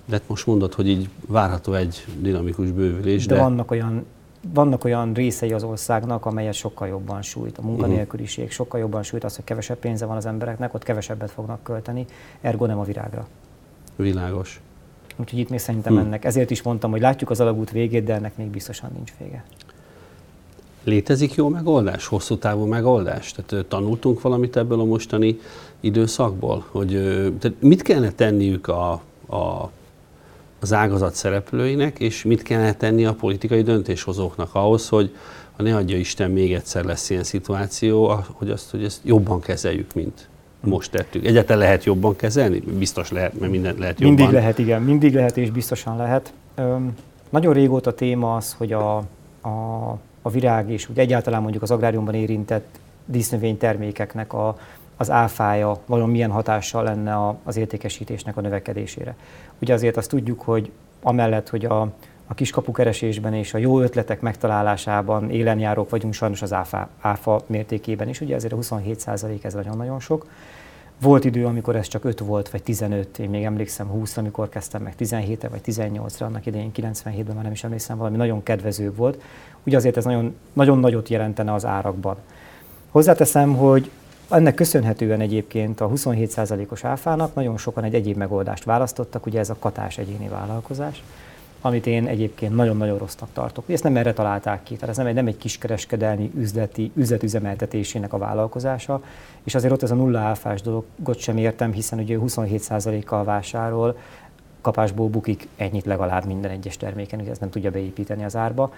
De 0.07 0.16
hát 0.16 0.29
most 0.29 0.46
mondod, 0.46 0.74
hogy 0.74 0.88
így 0.88 1.09
várható 1.27 1.72
egy 1.72 2.05
dinamikus 2.18 2.70
bővülés. 2.70 3.27
De, 3.27 3.35
de... 3.35 3.40
Vannak, 3.40 3.70
olyan, 3.70 4.07
vannak 4.53 4.85
olyan 4.85 5.12
részei 5.12 5.53
az 5.53 5.62
országnak, 5.62 6.27
amelyet 6.27 6.55
sokkal 6.55 6.88
jobban 6.88 7.22
sújt. 7.22 7.59
A 7.59 7.62
munkanélküliség 7.62 8.44
uh-huh. 8.44 8.57
sokkal 8.57 8.81
jobban 8.81 9.03
sújt 9.03 9.24
az, 9.24 9.37
hogy 9.37 9.44
kevesebb 9.44 9.79
pénze 9.79 10.07
van 10.07 10.16
az 10.16 10.27
embereknek, 10.27 10.74
ott 10.74 10.83
kevesebbet 10.83 11.31
fognak 11.31 11.62
költeni, 11.62 12.05
ergo 12.40 12.66
nem 12.66 12.79
a 12.79 12.85
virágra. 12.85 13.27
Világos. 13.96 14.61
Úgyhogy 15.16 15.38
itt 15.38 15.48
még 15.48 15.59
szerintem 15.59 15.92
hmm. 15.92 16.05
ennek, 16.05 16.24
ezért 16.24 16.50
is 16.50 16.62
mondtam, 16.62 16.90
hogy 16.90 17.00
látjuk 17.00 17.31
az 17.31 17.40
alagút 17.40 17.70
végét, 17.70 18.05
de 18.05 18.14
ennek 18.14 18.37
még 18.37 18.46
biztosan 18.46 18.90
nincs 18.94 19.12
vége. 19.18 19.44
Létezik 20.84 21.34
jó 21.34 21.48
megoldás, 21.48 22.06
hosszú 22.06 22.36
távú 22.36 22.64
megoldás? 22.64 23.32
Tehát 23.32 23.66
tanultunk 23.66 24.20
valamit 24.20 24.56
ebből 24.56 24.80
a 24.80 24.84
mostani 24.84 25.38
időszakból? 25.80 26.64
Hogy, 26.70 26.90
tehát 27.38 27.56
mit 27.60 27.82
kellene 27.82 28.12
tenniük 28.12 28.68
a, 28.68 28.90
a, 29.26 29.70
az 30.60 30.72
ágazat 30.72 31.14
szereplőinek, 31.14 31.98
és 31.98 32.24
mit 32.24 32.42
kellene 32.42 32.74
tenni 32.74 33.04
a 33.04 33.12
politikai 33.12 33.62
döntéshozóknak 33.62 34.54
ahhoz, 34.54 34.88
hogy 34.88 35.14
ha 35.56 35.62
ne 35.62 35.76
adja 35.76 35.96
Isten 35.96 36.30
még 36.30 36.52
egyszer 36.52 36.84
lesz 36.84 37.10
ilyen 37.10 37.24
szituáció, 37.24 38.14
hogy 38.26 38.50
azt, 38.50 38.70
hogy 38.70 38.84
ezt 38.84 39.00
jobban 39.04 39.40
kezeljük, 39.40 39.94
mint 39.94 40.28
most 40.60 40.90
tettük. 40.90 41.26
Egyáltalán 41.26 41.62
lehet 41.62 41.84
jobban 41.84 42.16
kezelni? 42.16 42.58
Biztos 42.58 43.10
lehet, 43.10 43.40
mert 43.40 43.52
mindent 43.52 43.78
lehet 43.78 44.00
jobban. 44.00 44.16
Mindig 44.16 44.34
lehet, 44.34 44.58
igen. 44.58 44.82
Mindig 44.82 45.14
lehet, 45.14 45.36
és 45.36 45.50
biztosan 45.50 45.96
lehet. 45.96 46.32
Öm, 46.54 46.94
nagyon 47.30 47.52
régóta 47.52 47.94
téma 47.94 48.36
az, 48.36 48.54
hogy 48.58 48.72
a, 48.72 48.96
a, 49.42 49.98
a 50.26 50.30
virág 50.30 50.70
és 50.70 50.88
úgy 50.88 50.98
egyáltalán 50.98 51.42
mondjuk 51.42 51.62
az 51.62 51.70
agráriumban 51.70 52.14
érintett 52.14 52.78
dísznövénytermékeknek 53.04 54.32
a, 54.32 54.56
az 54.96 55.10
áfája 55.10 55.80
valami 55.87 56.12
milyen 56.12 56.30
hatással 56.30 56.82
lenne 56.82 57.14
a, 57.14 57.37
az 57.44 57.56
értékesítésnek 57.56 58.37
a 58.37 58.40
növekedésére. 58.40 59.16
Ugye 59.58 59.74
azért 59.74 59.96
azt 59.96 60.08
tudjuk, 60.08 60.40
hogy 60.40 60.70
amellett, 61.02 61.48
hogy 61.48 61.64
a, 61.64 61.80
a 62.26 62.34
kiskapukeresésben 62.34 63.34
és 63.34 63.54
a 63.54 63.58
jó 63.58 63.80
ötletek 63.80 64.20
megtalálásában 64.20 65.30
élenjárók 65.30 65.90
vagyunk 65.90 66.14
sajnos 66.14 66.42
az 66.42 66.52
áfa, 66.52 66.88
áfa 67.00 67.40
mértékében 67.46 68.08
is, 68.08 68.20
ugye 68.20 68.34
azért 68.34 68.52
a 68.52 68.56
27 68.56 69.04
ez 69.42 69.54
nagyon-nagyon 69.54 70.00
sok. 70.00 70.26
Volt 71.00 71.24
idő, 71.24 71.46
amikor 71.46 71.76
ez 71.76 71.88
csak 71.88 72.04
5 72.04 72.18
volt, 72.18 72.50
vagy 72.50 72.62
15, 72.62 73.18
én 73.18 73.30
még 73.30 73.44
emlékszem 73.44 73.87
20, 73.87 74.16
amikor 74.16 74.48
kezdtem 74.48 74.83
meg 74.83 74.94
17 74.94 75.46
vagy 75.50 75.61
18-ra, 75.66 76.22
annak 76.22 76.46
idején 76.46 76.70
97-ben 76.76 77.35
már 77.35 77.42
nem 77.42 77.52
is 77.52 77.64
emlékszem, 77.64 77.96
valami 77.98 78.16
nagyon 78.16 78.42
kedvező 78.42 78.92
volt. 78.94 79.22
Ugye 79.66 79.76
azért 79.76 79.96
ez 79.96 80.04
nagyon, 80.04 80.35
nagyon 80.52 80.78
nagyot 80.78 81.09
jelentene 81.09 81.52
az 81.52 81.64
árakban. 81.64 82.16
Hozzáteszem, 82.90 83.57
hogy 83.57 83.90
ennek 84.30 84.54
köszönhetően 84.54 85.20
egyébként 85.20 85.80
a 85.80 85.88
27%-os 85.88 86.85
áfának 86.85 87.35
nagyon 87.35 87.57
sokan 87.57 87.85
egy 87.85 87.94
egyéb 87.94 88.16
megoldást 88.16 88.64
választottak, 88.64 89.26
ugye 89.26 89.38
ez 89.38 89.50
a 89.50 89.57
katás 89.59 89.98
egyéni 89.98 90.28
vállalkozás, 90.28 91.02
amit 91.66 91.87
én 91.87 92.07
egyébként 92.07 92.55
nagyon-nagyon 92.55 92.98
rossznak 92.98 93.29
tartok. 93.33 93.64
Ezt 93.70 93.83
nem 93.83 93.96
erre 93.96 94.12
találták 94.12 94.62
ki, 94.62 94.74
tehát 94.74 94.88
ez 94.88 94.96
nem 94.96 95.07
egy, 95.07 95.14
nem 95.14 95.27
egy 95.27 95.37
kiskereskedelmi 95.37 96.31
üzleti, 96.37 96.90
üzletüzemeltetésének 96.94 98.12
a 98.12 98.18
vállalkozása, 98.18 99.03
és 99.44 99.55
azért 99.55 99.72
ott 99.72 99.83
ez 99.83 99.90
a 99.90 99.94
nulla 99.94 100.18
áfás 100.18 100.62
dologot 100.62 101.18
sem 101.18 101.37
értem, 101.37 101.72
hiszen 101.72 101.98
ugye 101.98 102.18
27%-kal 102.20 103.24
vásárol, 103.24 103.96
kapásból 104.61 105.09
bukik 105.09 105.48
ennyit 105.57 105.85
legalább 105.85 106.24
minden 106.24 106.50
egyes 106.50 106.77
terméken, 106.77 107.20
ugye 107.20 107.31
ez 107.31 107.38
nem 107.38 107.50
tudja 107.50 107.70
beépíteni 107.70 108.24
az 108.24 108.37
árba. 108.37 108.72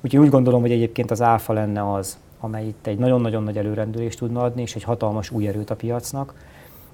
Úgyhogy 0.00 0.20
úgy 0.20 0.30
gondolom, 0.30 0.60
hogy 0.60 0.72
egyébként 0.72 1.10
az 1.10 1.22
áfa 1.22 1.52
lenne 1.52 1.92
az, 1.92 2.18
amely 2.40 2.66
itt 2.66 2.86
egy 2.86 2.98
nagyon-nagyon 2.98 3.42
nagy 3.42 3.56
előrendülést 3.56 4.18
tudna 4.18 4.42
adni, 4.42 4.62
és 4.62 4.74
egy 4.74 4.82
hatalmas 4.82 5.30
új 5.30 5.46
erőt 5.46 5.70
a 5.70 5.76
piacnak. 5.76 6.34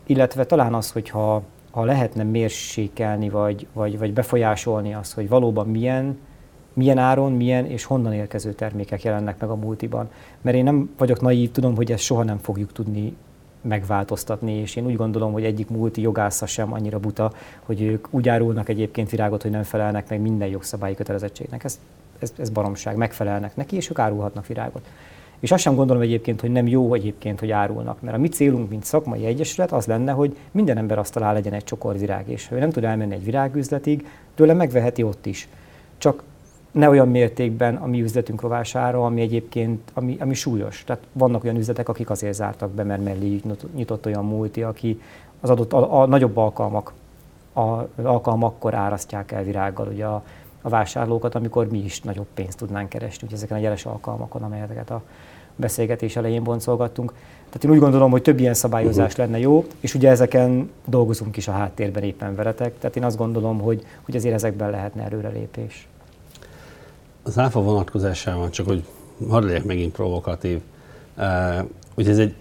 Illetve 0.07 0.44
talán 0.44 0.74
az, 0.74 0.90
hogyha 0.90 1.42
ha 1.70 1.85
lehetne 1.85 2.22
mérsékelni, 2.22 3.28
vagy, 3.28 3.66
vagy, 3.72 3.98
vagy 3.98 4.12
befolyásolni 4.12 4.94
azt, 4.94 5.12
hogy 5.12 5.28
valóban 5.28 5.66
milyen, 5.66 6.18
milyen 6.72 6.98
áron, 6.98 7.33
milyen 7.33 7.66
és 7.66 7.85
honnan 7.85 8.12
érkező 8.12 8.52
termékek 8.52 9.02
jelennek 9.02 9.40
meg 9.40 9.50
a 9.50 9.57
multiban. 9.57 10.11
Mert 10.40 10.57
én 10.57 10.64
nem 10.64 10.90
vagyok 10.98 11.20
naív, 11.20 11.50
tudom, 11.50 11.76
hogy 11.76 11.92
ezt 11.92 12.02
soha 12.02 12.22
nem 12.22 12.38
fogjuk 12.38 12.72
tudni 12.72 13.16
megváltoztatni, 13.61 14.52
és 14.52 14.76
én 14.76 14.87
úgy 14.87 14.96
gondolom, 14.96 15.33
hogy 15.33 15.44
egyik 15.44 15.68
multi 15.68 16.00
jogásza 16.00 16.46
sem 16.46 16.72
annyira 16.72 16.98
buta, 16.98 17.33
hogy 17.62 17.83
ők 17.83 18.07
úgy 18.11 18.28
árulnak 18.28 18.68
egyébként 18.68 19.11
virágot, 19.11 19.42
hogy 19.42 19.50
nem 19.50 19.62
felelnek 19.62 20.09
meg 20.09 20.20
minden 20.20 20.48
jogszabályi 20.48 20.94
kötelezettségnek. 20.94 21.64
Ez, 21.64 21.81
ez, 22.18 22.33
ez 22.38 22.50
baromság, 22.50 22.96
megfelelnek 22.96 23.57
neki, 23.57 23.76
és 23.76 23.90
ők 23.90 23.98
árulhatnak 23.98 24.46
virágot. 24.46 24.87
És 25.40 25.51
azt 25.53 25.62
sem 25.62 25.74
gondolom 25.74 26.03
egyébként, 26.03 26.40
hogy 26.40 26.51
nem 26.51 26.66
jó 26.66 26.94
egyébként, 26.94 27.40
hogy 27.40 27.51
árulnak, 27.51 28.01
mert 28.01 28.16
a 28.16 28.20
mi 28.20 28.29
célunk, 28.29 28.70
mint 28.70 28.85
szakmai 28.85 29.24
egyesület, 29.24 29.72
az 29.72 29.87
lenne, 29.87 30.12
hogy 30.12 30.37
minden 30.51 30.77
ember 30.77 30.98
azt 30.98 31.12
talál 31.12 31.33
legyen 31.33 31.53
egy 31.53 31.64
csokor 31.64 31.98
virág, 31.98 32.29
és 32.29 32.48
ha 32.48 32.55
ő 32.55 32.59
nem 32.59 32.70
tud 32.70 32.85
elmenni 32.85 33.14
egy 33.14 33.24
virágüzletig, 33.24 34.07
tőle 34.35 34.53
megveheti 34.53 35.03
ott 35.03 35.27
is. 35.27 35.48
Csak 35.98 36.22
ne 36.70 36.88
olyan 36.88 37.09
mértékben 37.09 37.77
a 37.77 37.87
mi 37.87 38.03
üzletünk 38.03 38.40
rovására, 38.40 39.05
ami 39.05 39.20
egyébként 39.20 39.90
ami, 39.94 40.16
ami 40.20 40.35
súlyos. 40.35 40.85
Tehát 40.87 41.03
vannak 41.12 41.44
olyan 41.44 41.57
üzletek, 41.57 41.88
akik 41.88 42.11
azért 42.11 42.35
zártak 42.35 42.70
be, 42.70 42.83
mert 42.83 43.05
mellé 43.05 43.40
nyitott 43.74 44.07
olyan 44.07 44.24
multi, 44.24 44.62
aki 44.62 45.01
az 45.40 45.51
adott 45.51 45.72
a, 45.72 46.01
a 46.01 46.07
nagyobb 46.07 46.37
alkalmak, 46.37 46.92
a, 47.53 47.61
alkalmakkor 48.03 48.74
árasztják 48.74 49.33
el 49.33 49.44
virággal 49.44 49.87
ugye 49.87 50.05
a, 50.05 50.22
a 50.62 50.68
vásárlókat, 50.68 51.34
amikor 51.34 51.68
mi 51.68 51.78
is 51.78 52.00
nagyobb 52.00 52.26
pénzt 52.34 52.58
tudnánk 52.58 52.88
keresni, 52.88 53.26
ugye 53.26 53.36
ezeken 53.36 53.56
a 53.56 53.60
jeles 53.60 53.86
alkalmakon, 53.86 54.42
amelyeket 54.42 54.90
a 54.90 55.02
beszélgetés 55.56 56.16
elején 56.16 56.42
boncolgattunk. 56.42 57.12
Tehát 57.46 57.64
én 57.64 57.70
úgy 57.70 57.78
gondolom, 57.78 58.10
hogy 58.10 58.22
több 58.22 58.38
ilyen 58.38 58.54
szabályozás 58.54 59.10
uh-huh. 59.10 59.26
lenne 59.26 59.38
jó, 59.38 59.66
és 59.80 59.94
ugye 59.94 60.10
ezeken 60.10 60.70
dolgozunk 60.84 61.36
is 61.36 61.48
a 61.48 61.52
háttérben 61.52 62.02
éppen 62.02 62.34
veletek, 62.34 62.78
tehát 62.78 62.96
én 62.96 63.04
azt 63.04 63.16
gondolom, 63.16 63.58
hogy, 63.58 63.86
hogy 64.02 64.16
azért 64.16 64.34
ezekben 64.34 64.70
lehetne 64.70 65.02
előrelépés. 65.02 65.88
Az 67.22 67.38
áfa 67.38 67.62
vonatkozásában 67.62 68.50
csak, 68.50 68.66
hogy 68.66 68.84
hadd 69.28 69.44
legyek 69.44 69.64
megint 69.64 69.92
provokatív, 69.92 70.60
uh, 71.16 71.24
hogy 71.94 72.08
ez 72.08 72.18
egy 72.18 72.34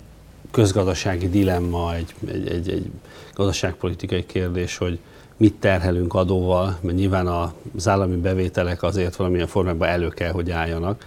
közgazdasági 0.51 1.29
dilemma, 1.29 1.95
egy, 1.95 2.15
egy, 2.27 2.47
egy, 2.47 2.69
egy 2.69 2.91
gazdaságpolitikai 3.33 4.25
kérdés, 4.25 4.77
hogy 4.77 4.99
mit 5.37 5.53
terhelünk 5.53 6.13
adóval, 6.13 6.77
mert 6.81 6.97
nyilván 6.97 7.27
az 7.75 7.87
állami 7.87 8.15
bevételek 8.15 8.83
azért 8.83 9.15
valamilyen 9.15 9.47
formában 9.47 9.87
elő 9.87 10.07
kell, 10.07 10.31
hogy 10.31 10.51
álljanak. 10.51 11.05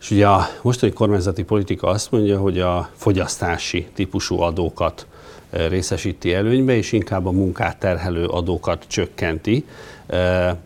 És 0.00 0.10
ugye 0.10 0.28
a 0.28 0.46
mostani 0.62 0.92
kormányzati 0.92 1.42
politika 1.42 1.88
azt 1.88 2.10
mondja, 2.10 2.38
hogy 2.38 2.60
a 2.60 2.88
fogyasztási 2.94 3.86
típusú 3.94 4.40
adókat 4.40 5.06
e, 5.50 5.68
részesíti 5.68 6.34
előnybe, 6.34 6.76
és 6.76 6.92
inkább 6.92 7.26
a 7.26 7.30
munkát 7.30 7.78
terhelő 7.78 8.26
adókat 8.26 8.84
csökkenti. 8.88 9.64
E, 10.06 10.56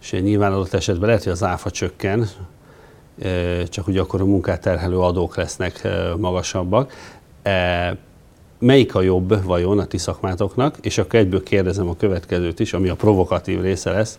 és 0.00 0.10
nyilván 0.10 0.52
adott 0.52 0.72
esetben 0.72 1.06
lehet, 1.08 1.22
hogy 1.22 1.32
az 1.32 1.42
áfa 1.42 1.70
csökken, 1.70 2.28
e, 3.22 3.62
csak 3.64 3.86
ugye 3.86 4.00
akkor 4.00 4.20
a 4.20 4.24
munkát 4.24 4.60
terhelő 4.60 4.98
adók 4.98 5.36
lesznek 5.36 5.88
magasabbak 6.16 6.92
melyik 8.58 8.94
a 8.94 9.02
jobb 9.02 9.44
vajon 9.44 9.78
a 9.78 9.84
ti 9.84 9.98
szakmátoknak, 9.98 10.76
és 10.80 10.98
akkor 10.98 11.18
egyből 11.18 11.42
kérdezem 11.42 11.88
a 11.88 11.96
következőt 11.96 12.60
is, 12.60 12.72
ami 12.72 12.88
a 12.88 12.94
provokatív 12.94 13.60
része 13.60 13.90
lesz. 13.90 14.18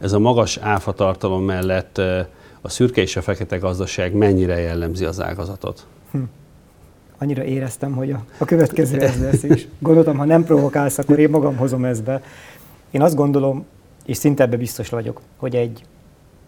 Ez 0.00 0.12
a 0.12 0.18
magas 0.18 0.56
áfa 0.56 0.92
tartalom 0.92 1.44
mellett 1.44 1.98
a 2.60 2.68
szürke 2.68 3.00
és 3.00 3.16
a 3.16 3.22
fekete 3.22 3.56
gazdaság 3.56 4.14
mennyire 4.14 4.58
jellemzi 4.58 5.04
az 5.04 5.20
ágazatot? 5.20 5.86
Hm. 6.10 6.18
Annyira 7.18 7.44
éreztem, 7.44 7.92
hogy 7.92 8.10
a, 8.10 8.24
a 8.38 8.44
következő 8.44 9.00
ez 9.00 9.20
lesz 9.20 9.42
is. 9.42 9.68
Gondoltam, 9.78 10.16
ha 10.16 10.24
nem 10.24 10.44
provokálsz, 10.44 10.98
akkor 10.98 11.18
én 11.18 11.30
magam 11.30 11.56
hozom 11.56 11.84
ezt 11.84 12.02
be. 12.02 12.22
Én 12.90 13.02
azt 13.02 13.14
gondolom, 13.14 13.64
és 14.04 14.16
szinte 14.16 14.42
ebbe 14.42 14.56
biztos 14.56 14.88
vagyok, 14.88 15.20
hogy 15.36 15.54
egy, 15.54 15.84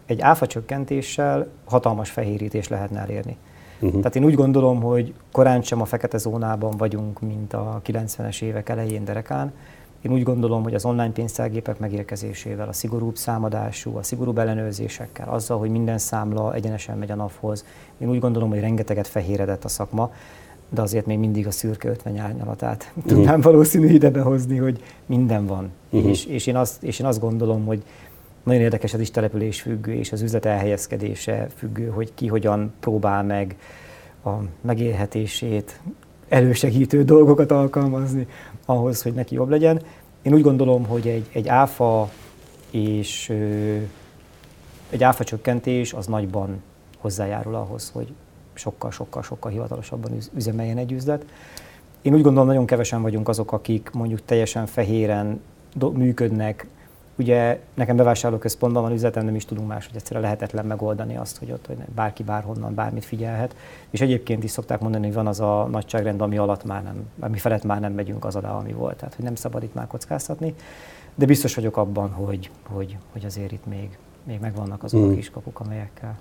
egy 0.05 0.21
áfa 0.21 0.47
csökkentéssel 0.47 1.47
hatalmas 1.65 2.09
fehérítés 2.09 2.67
lehetne 2.67 2.99
elérni. 2.99 3.37
Uh-huh. 3.79 3.97
Tehát 3.97 4.15
én 4.15 4.23
úgy 4.23 4.33
gondolom, 4.33 4.81
hogy 4.81 5.13
korán 5.31 5.61
sem 5.61 5.81
a 5.81 5.85
fekete 5.85 6.17
zónában 6.17 6.77
vagyunk, 6.77 7.19
mint 7.21 7.53
a 7.53 7.81
90-es 7.85 8.41
évek 8.41 8.69
elején 8.69 9.05
derekán. 9.05 9.51
Én 10.01 10.11
úgy 10.11 10.23
gondolom, 10.23 10.63
hogy 10.63 10.73
az 10.73 10.85
online 10.85 11.11
pénztárgépek 11.11 11.79
megérkezésével, 11.79 12.67
a 12.67 12.73
szigorúbb 12.73 13.15
számadású, 13.15 13.97
a 13.97 14.03
szigorúbb 14.03 14.37
ellenőrzésekkel, 14.37 15.29
azzal, 15.29 15.57
hogy 15.57 15.69
minden 15.69 15.97
számla 15.97 16.53
egyenesen 16.53 16.97
megy 16.97 17.11
a 17.11 17.15
NAV-hoz, 17.15 17.65
én 17.97 18.09
úgy 18.09 18.19
gondolom, 18.19 18.49
hogy 18.49 18.59
rengeteget 18.59 19.07
fehéredett 19.07 19.63
a 19.63 19.67
szakma, 19.67 20.11
de 20.69 20.81
azért 20.81 21.05
még 21.05 21.17
mindig 21.17 21.47
a 21.47 21.51
szürke 21.51 21.89
50 21.89 22.17
árnyalatát 22.17 22.91
uh-huh. 22.95 23.11
tudnám 23.11 23.41
valószínű 23.41 23.87
ide 23.87 24.09
behozni, 24.09 24.57
hogy 24.57 24.83
minden 25.05 25.45
van. 25.45 25.71
Uh-huh. 25.89 26.09
És, 26.09 26.25
és, 26.25 26.47
én 26.47 26.55
azt, 26.55 26.83
és 26.83 26.99
én 26.99 27.05
azt 27.05 27.19
gondolom, 27.19 27.65
hogy 27.65 27.83
nagyon 28.47 28.61
érdekes 28.61 28.93
az 28.93 28.99
is 28.99 29.11
település 29.11 29.61
függő, 29.61 29.93
és 29.93 30.11
az 30.11 30.21
üzlet 30.21 30.45
elhelyezkedése 30.45 31.47
függő, 31.55 31.87
hogy 31.87 32.13
ki 32.13 32.27
hogyan 32.27 32.73
próbál 32.79 33.23
meg 33.23 33.55
a 34.23 34.29
megélhetését 34.61 35.79
elősegítő 36.27 37.03
dolgokat 37.03 37.51
alkalmazni 37.51 38.27
ahhoz, 38.65 39.01
hogy 39.01 39.13
neki 39.13 39.35
jobb 39.35 39.49
legyen. 39.49 39.81
Én 40.21 40.33
úgy 40.33 40.41
gondolom, 40.41 40.85
hogy 40.85 41.07
egy, 41.07 41.29
egy 41.31 41.47
áfa 41.47 42.09
és 42.71 43.33
egy 44.89 45.03
áfa 45.03 45.23
csökkentés 45.23 45.93
az 45.93 46.05
nagyban 46.05 46.61
hozzájárul 46.97 47.55
ahhoz, 47.55 47.89
hogy 47.93 48.13
sokkal-sokkal-sokkal 48.53 49.51
hivatalosabban 49.51 50.11
üzemeljen 50.35 50.77
egy 50.77 50.91
üzlet. 50.91 51.25
Én 52.01 52.13
úgy 52.13 52.21
gondolom, 52.21 52.47
nagyon 52.47 52.65
kevesen 52.65 53.01
vagyunk 53.01 53.27
azok, 53.27 53.51
akik 53.51 53.89
mondjuk 53.93 54.25
teljesen 54.25 54.65
fehéren 54.65 55.41
működnek, 55.93 56.67
Ugye 57.19 57.59
nekem 57.73 57.95
bevásárlóközpontban 57.95 58.83
van 58.83 58.91
üzletem, 58.91 59.25
nem 59.25 59.35
is 59.35 59.45
tudunk 59.45 59.67
más, 59.67 59.85
hogy 59.85 59.95
egyszerűen 59.95 60.23
lehetetlen 60.23 60.65
megoldani 60.65 61.17
azt, 61.17 61.37
hogy 61.37 61.51
ott 61.51 61.65
hogy 61.65 61.77
bárki 61.95 62.23
bárhonnan 62.23 62.75
bármit 62.75 63.05
figyelhet. 63.05 63.55
És 63.89 64.01
egyébként 64.01 64.43
is 64.43 64.51
szokták 64.51 64.79
mondani, 64.79 65.05
hogy 65.05 65.15
van 65.15 65.27
az 65.27 65.39
a 65.39 65.67
nagyságrend, 65.71 66.21
ami 66.21 66.37
alatt 66.37 66.63
már 66.63 66.83
nem, 66.83 67.09
ami 67.19 67.37
felett 67.37 67.63
már 67.63 67.79
nem 67.79 67.93
megyünk 67.93 68.25
az 68.25 68.35
alá, 68.35 68.51
ami 68.51 68.71
volt. 68.71 68.97
Tehát, 68.97 69.15
hogy 69.15 69.25
nem 69.25 69.35
szabad 69.35 69.63
itt 69.63 69.73
már 69.73 69.87
kockáztatni. 69.87 70.53
De 71.15 71.25
biztos 71.25 71.55
vagyok 71.55 71.77
abban, 71.77 72.09
hogy, 72.09 72.49
hogy, 72.63 72.97
hogy 73.11 73.25
azért 73.25 73.51
itt 73.51 73.65
még, 73.65 73.97
még 74.23 74.39
megvannak 74.39 74.83
azok 74.83 75.01
mm. 75.01 75.11
a 75.11 75.13
kiskapuk, 75.13 75.59
amelyekkel 75.59 76.17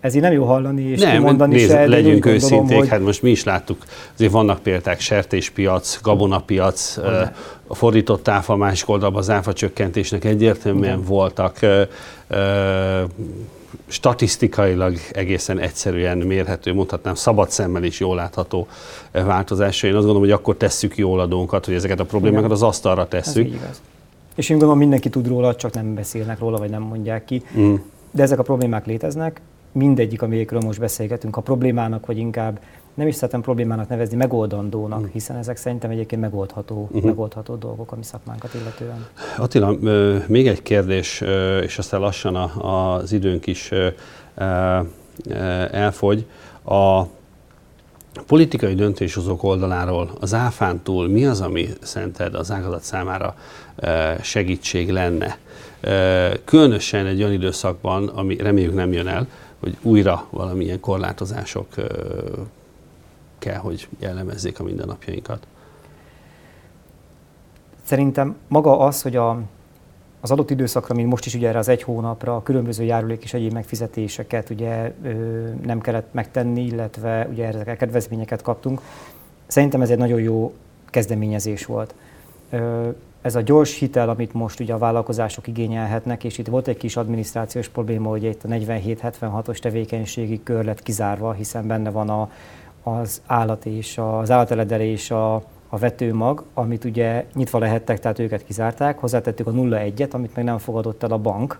ez 0.00 0.14
így 0.14 0.20
nem 0.20 0.32
jó 0.32 0.44
hallani 0.44 0.82
és 0.82 1.00
nem, 1.00 1.22
mondani 1.22 1.54
nézd, 1.54 1.70
se, 1.70 1.86
legyünk 1.86 2.26
őszinték, 2.26 2.78
hogy... 2.78 2.88
hát 2.88 3.00
most 3.00 3.22
mi 3.22 3.30
is 3.30 3.44
láttuk, 3.44 3.84
azért 4.14 4.32
vannak 4.32 4.62
példák, 4.62 5.00
sertéspiac, 5.00 6.00
gabonapiac, 6.02 6.98
a 7.70 7.74
fordított 7.74 8.28
áfa 8.28 8.56
másik 8.56 8.88
oldalban 8.88 9.18
az 9.18 9.30
áfa 9.30 9.52
csökkentésnek 9.52 10.24
egyértelműen 10.24 10.98
Igen. 10.98 11.04
voltak 11.04 11.58
statisztikailag 13.86 14.96
egészen 15.12 15.58
egyszerűen 15.58 16.18
mérhető, 16.18 16.74
mondhatnám 16.74 17.14
szabad 17.14 17.50
szemmel 17.50 17.82
is 17.82 18.00
jól 18.00 18.16
látható 18.16 18.66
változásra. 19.12 19.88
Én 19.88 19.94
azt 19.94 20.04
gondolom, 20.04 20.28
hogy 20.28 20.38
akkor 20.38 20.56
tesszük 20.56 20.96
jól 20.96 21.20
a 21.20 21.26
hogy 21.64 21.74
ezeket 21.74 22.00
a 22.00 22.04
problémákat 22.04 22.50
az 22.50 22.62
asztalra 22.62 23.08
tesszük. 23.08 23.56
És 24.34 24.48
én 24.48 24.56
gondolom, 24.56 24.78
mindenki 24.78 25.08
tud 25.08 25.28
róla, 25.28 25.54
csak 25.54 25.72
nem 25.72 25.94
beszélnek 25.94 26.38
róla, 26.38 26.58
vagy 26.58 26.70
nem 26.70 26.82
mondják 26.82 27.24
ki. 27.24 27.42
Mm. 27.58 27.74
De 28.10 28.22
ezek 28.22 28.38
a 28.38 28.42
problémák 28.42 28.86
léteznek, 28.86 29.40
mindegyik, 29.72 30.22
amikről 30.22 30.60
most 30.60 30.80
beszélgetünk, 30.80 31.36
a 31.36 31.40
problémának, 31.40 32.06
vagy 32.06 32.18
inkább 32.18 32.60
nem 32.94 33.06
is 33.06 33.14
szeretem 33.14 33.40
problémának 33.40 33.88
nevezni, 33.88 34.16
megoldandónak, 34.16 35.00
mm. 35.00 35.06
hiszen 35.12 35.36
ezek 35.36 35.56
szerintem 35.56 35.90
egyébként 35.90 36.20
megoldható, 36.20 36.82
uh-huh. 36.82 37.02
megoldható 37.02 37.54
dolgok 37.54 37.92
a 37.92 37.96
mi 37.96 38.02
szakmánkat 38.02 38.54
illetően. 38.54 39.06
Attila, 39.38 39.76
még 40.26 40.46
egy 40.46 40.62
kérdés, 40.62 41.20
és 41.62 41.78
aztán 41.78 42.00
lassan 42.00 42.36
az 42.60 43.12
időnk 43.12 43.46
is 43.46 43.70
elfogy. 45.70 46.26
A 46.64 47.02
politikai 48.26 48.74
döntéshozók 48.74 49.42
oldaláról 49.42 50.10
az 50.20 50.34
áfán 50.34 50.82
túl 50.82 51.08
mi 51.08 51.26
az, 51.26 51.40
ami 51.40 51.68
szerinted 51.80 52.34
az 52.34 52.50
ágazat 52.50 52.82
számára 52.82 53.34
segítség 54.22 54.90
lenne? 54.90 55.38
Különösen 56.44 57.06
egy 57.06 57.20
olyan 57.20 57.32
időszakban, 57.32 58.08
ami 58.08 58.36
reméljük 58.36 58.74
nem 58.74 58.92
jön 58.92 59.06
el, 59.06 59.26
hogy 59.60 59.76
újra 59.82 60.26
valamilyen 60.30 60.80
korlátozások 60.80 61.66
kell, 63.38 63.58
hogy 63.58 63.88
jellemezzék 63.98 64.60
a 64.60 64.62
mindennapjainkat? 64.62 65.46
Szerintem 67.82 68.36
maga 68.48 68.78
az, 68.78 69.02
hogy 69.02 69.16
a, 69.16 69.40
az 70.20 70.30
adott 70.30 70.50
időszakra, 70.50 70.94
mint 70.94 71.08
most 71.08 71.26
is 71.26 71.34
ugye 71.34 71.48
erre 71.48 71.58
az 71.58 71.68
egy 71.68 71.82
hónapra, 71.82 72.36
a 72.36 72.42
különböző 72.42 72.84
járulék 72.84 73.22
és 73.22 73.34
egyéb 73.34 73.52
megfizetéseket 73.52 74.50
ugye 74.50 74.94
nem 75.62 75.80
kellett 75.80 76.12
megtenni, 76.12 76.64
illetve 76.64 77.28
ugye 77.30 77.46
ezeket 77.46 77.78
kedvezményeket 77.78 78.42
kaptunk. 78.42 78.80
Szerintem 79.46 79.80
ez 79.80 79.90
egy 79.90 79.98
nagyon 79.98 80.20
jó 80.20 80.54
kezdeményezés 80.86 81.66
volt. 81.66 81.94
Ez 83.22 83.34
a 83.34 83.40
gyors 83.40 83.78
hitel, 83.78 84.08
amit 84.08 84.32
most 84.32 84.60
ugye 84.60 84.72
a 84.72 84.78
vállalkozások 84.78 85.46
igényelhetnek, 85.46 86.24
és 86.24 86.38
itt 86.38 86.46
volt 86.46 86.68
egy 86.68 86.76
kis 86.76 86.96
adminisztrációs 86.96 87.68
probléma, 87.68 88.08
hogy 88.08 88.24
itt 88.24 88.44
a 88.44 88.48
47-76-os 88.48 89.58
tevékenységi 89.58 90.42
kör 90.42 90.64
lett 90.64 90.82
kizárva, 90.82 91.32
hiszen 91.32 91.66
benne 91.66 91.90
van 91.90 92.08
a, 92.08 92.30
az 92.82 93.22
állat 93.26 93.66
és 93.66 93.98
az 93.98 94.30
állateledel 94.30 94.80
és 94.80 95.10
a, 95.10 95.34
a 95.68 95.78
vetőmag, 95.78 96.44
amit 96.54 96.84
ugye 96.84 97.26
nyitva 97.34 97.58
lehettek, 97.58 98.00
tehát 98.00 98.18
őket 98.18 98.44
kizárták, 98.44 98.98
hozzátettük 98.98 99.46
a 99.46 99.52
0-1-et, 99.52 100.10
amit 100.10 100.34
meg 100.34 100.44
nem 100.44 100.58
fogadott 100.58 101.02
el 101.02 101.12
a 101.12 101.18
bank, 101.18 101.58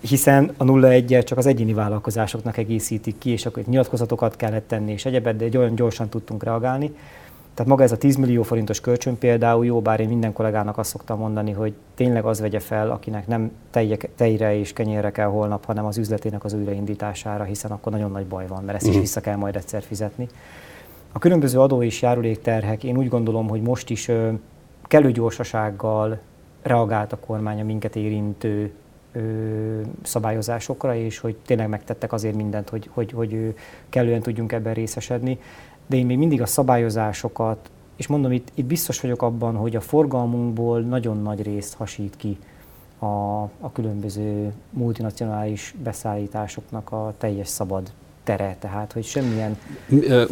hiszen 0.00 0.54
a 0.56 0.64
0-1 0.64 1.24
csak 1.24 1.38
az 1.38 1.46
egyéni 1.46 1.72
vállalkozásoknak 1.72 2.56
egészítik 2.56 3.18
ki, 3.18 3.30
és 3.30 3.46
akkor 3.46 3.62
nyilatkozatokat 3.66 4.36
kellett 4.36 4.68
tenni, 4.68 4.92
és 4.92 5.04
egyebet, 5.04 5.36
de 5.36 5.58
olyan 5.58 5.74
gyorsan 5.74 6.08
tudtunk 6.08 6.42
reagálni. 6.42 6.94
Tehát 7.54 7.70
maga 7.70 7.82
ez 7.82 7.92
a 7.92 7.96
10 7.96 8.16
millió 8.16 8.42
forintos 8.42 8.80
kölcsön 8.80 9.18
például 9.18 9.64
jó, 9.64 9.80
bár 9.80 10.00
én 10.00 10.08
minden 10.08 10.32
kollégának 10.32 10.78
azt 10.78 10.90
szoktam 10.90 11.18
mondani, 11.18 11.52
hogy 11.52 11.74
tényleg 11.94 12.24
az 12.24 12.40
vegye 12.40 12.60
fel, 12.60 12.90
akinek 12.90 13.26
nem 13.26 13.50
tejre 14.16 14.58
és 14.58 14.72
kenyérre 14.72 15.10
kell 15.10 15.26
holnap, 15.26 15.64
hanem 15.64 15.84
az 15.84 15.98
üzletének 15.98 16.44
az 16.44 16.52
újraindítására, 16.52 17.44
hiszen 17.44 17.70
akkor 17.70 17.92
nagyon 17.92 18.10
nagy 18.10 18.26
baj 18.26 18.46
van, 18.46 18.64
mert 18.64 18.76
ezt 18.76 18.86
is 18.86 18.92
mhm. 18.92 19.00
vissza 19.00 19.20
kell 19.20 19.36
majd 19.36 19.56
egyszer 19.56 19.82
fizetni. 19.82 20.28
A 21.12 21.18
különböző 21.18 21.60
adó 21.60 21.82
és 21.82 22.02
járulékterhek, 22.02 22.84
én 22.84 22.96
úgy 22.96 23.08
gondolom, 23.08 23.48
hogy 23.48 23.62
most 23.62 23.90
is 23.90 24.10
kellő 24.82 25.10
gyorsasággal 25.10 26.18
reagált 26.62 27.12
a 27.12 27.16
kormány 27.16 27.60
a 27.60 27.64
minket 27.64 27.96
érintő 27.96 28.72
ö, 29.12 29.20
szabályozásokra, 30.02 30.94
és 30.94 31.18
hogy 31.18 31.36
tényleg 31.46 31.68
megtettek 31.68 32.12
azért 32.12 32.34
mindent, 32.34 32.68
hogy, 32.68 32.88
hogy, 32.92 33.12
hogy 33.12 33.54
kellően 33.88 34.20
tudjunk 34.20 34.52
ebben 34.52 34.74
részesedni 34.74 35.38
de 35.86 35.96
én 35.96 36.06
még 36.06 36.18
mindig 36.18 36.42
a 36.42 36.46
szabályozásokat, 36.46 37.70
és 37.96 38.06
mondom, 38.06 38.32
itt, 38.32 38.48
itt 38.54 38.64
biztos 38.64 39.00
vagyok 39.00 39.22
abban, 39.22 39.54
hogy 39.54 39.76
a 39.76 39.80
forgalmunkból 39.80 40.80
nagyon 40.80 41.22
nagy 41.22 41.42
részt 41.42 41.74
hasít 41.74 42.16
ki 42.16 42.38
a, 42.98 43.42
a 43.42 43.72
különböző 43.72 44.52
multinacionális 44.70 45.74
beszállításoknak 45.82 46.92
a 46.92 47.14
teljes 47.18 47.48
szabad 47.48 47.90
tere, 48.24 48.56
tehát 48.60 48.92
hogy 48.92 49.04
semmilyen... 49.04 49.58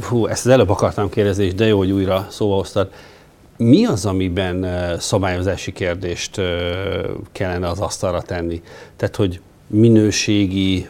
Hú, 0.09 0.27
ezt 0.27 0.47
az 0.47 0.53
előbb 0.53 0.69
akartam 0.69 1.09
kérdezni, 1.09 1.45
és 1.45 1.55
de 1.55 1.67
jó, 1.67 1.79
hogy 1.79 1.91
újra 1.91 2.27
szóba 2.31 2.55
hoztad. 2.55 2.93
Mi 3.57 3.85
az, 3.85 4.07
amiben 4.07 4.67
szabályozási 4.99 5.73
kérdést 5.73 6.41
kellene 7.33 7.69
az 7.69 7.81
asztalra 7.81 8.23
tenni? 8.23 8.63
Tehát, 8.97 9.17
hogy 9.17 9.41
minőségi 9.67 10.87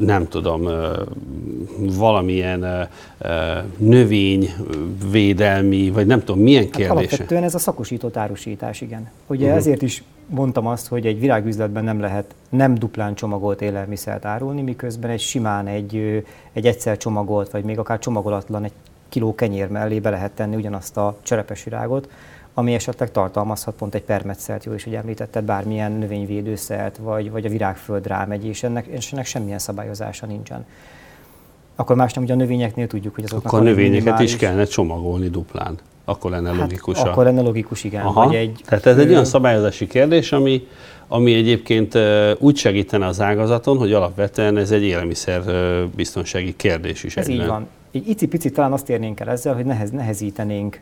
nem 0.00 0.28
tudom, 0.28 0.68
valamilyen 1.78 2.88
növényvédelmi, 3.76 5.90
vagy 5.90 6.06
nem 6.06 6.24
tudom, 6.24 6.42
milyen 6.42 6.62
hát 6.62 6.70
kérdése? 6.70 6.92
Alapvetően 6.92 7.42
ez 7.42 7.54
a 7.54 7.58
szakosított 7.58 8.16
árusítás, 8.16 8.80
igen. 8.80 9.10
Ugye 9.26 9.44
uh-huh. 9.44 9.58
ezért 9.58 9.82
is 9.82 10.02
mondtam 10.26 10.66
azt, 10.66 10.86
hogy 10.86 11.06
egy 11.06 11.20
virágüzletben 11.20 11.84
nem 11.84 12.00
lehet 12.00 12.34
nem 12.48 12.74
duplán 12.74 13.14
csomagolt 13.14 13.62
élelmiszert 13.62 14.24
árulni, 14.24 14.62
miközben 14.62 15.10
egy 15.10 15.20
simán 15.20 15.66
egy, 15.66 16.24
egy 16.52 16.66
egyszer 16.66 16.96
csomagolt, 16.96 17.50
vagy 17.50 17.64
még 17.64 17.78
akár 17.78 17.98
csomagolatlan 17.98 18.64
egy 18.64 18.72
kiló 19.08 19.34
kenyér 19.34 19.68
mellé 19.68 20.00
be 20.00 20.10
lehet 20.10 20.32
tenni 20.32 20.56
ugyanazt 20.56 20.96
a 20.96 21.16
cserepes 21.22 21.64
virágot, 21.64 22.08
ami 22.60 22.74
esetleg 22.74 23.10
tartalmazhat 23.10 23.74
pont 23.74 23.94
egy 23.94 24.02
permetszert, 24.02 24.64
jó 24.64 24.74
is, 24.74 24.84
hogy 24.84 24.94
említetted, 24.94 25.44
bármilyen 25.44 25.92
növényvédőszert, 25.92 26.96
vagy, 26.96 27.30
vagy 27.30 27.46
a 27.46 27.48
virágföld 27.48 28.06
rámegy, 28.06 28.46
és 28.46 28.62
ennek, 28.62 28.86
és 28.86 29.12
ennek 29.12 29.26
semmilyen 29.26 29.58
szabályozása 29.58 30.26
nincsen. 30.26 30.66
Akkor 31.76 31.96
más 31.96 32.12
nem, 32.12 32.24
ugye 32.24 32.32
a 32.32 32.36
növényeknél 32.36 32.86
tudjuk, 32.86 33.14
hogy 33.14 33.24
azoknak 33.24 33.52
Akkor 33.52 33.66
a 33.66 33.70
növényeket 33.70 33.98
minimális... 33.98 34.32
is 34.32 34.38
kellene 34.38 34.64
csomagolni 34.64 35.28
duplán. 35.28 35.78
Akkor 36.04 36.30
lenne 36.30 36.48
hát 36.48 36.58
logikus. 36.58 36.98
Akkor 36.98 37.24
lenne 37.24 37.40
logikus, 37.40 37.84
igen. 37.84 38.04
Aha. 38.04 38.24
Vagy 38.24 38.34
egy, 38.34 38.60
Tehát 38.64 38.86
ez 38.86 38.98
egy 38.98 39.10
olyan 39.10 39.24
szabályozási 39.24 39.86
kérdés, 39.86 40.32
ami, 40.32 40.66
ami 41.08 41.34
egyébként 41.34 41.98
úgy 42.38 42.56
segítene 42.56 43.06
az 43.06 43.20
ágazaton, 43.20 43.78
hogy 43.78 43.92
alapvetően 43.92 44.56
ez 44.56 44.70
egy 44.70 44.82
élelmiszer 44.82 45.42
biztonsági 45.96 46.56
kérdés 46.56 47.04
is. 47.04 47.16
Ez 47.16 47.28
egyben. 47.28 47.44
így 47.44 47.50
van. 47.50 47.66
Egy 47.92 48.08
icipici 48.08 48.50
talán 48.50 48.72
azt 48.72 48.88
érnénk 48.88 49.20
el 49.20 49.30
ezzel, 49.30 49.54
hogy 49.54 49.64
nehez, 49.64 49.90
nehezítenénk 49.90 50.80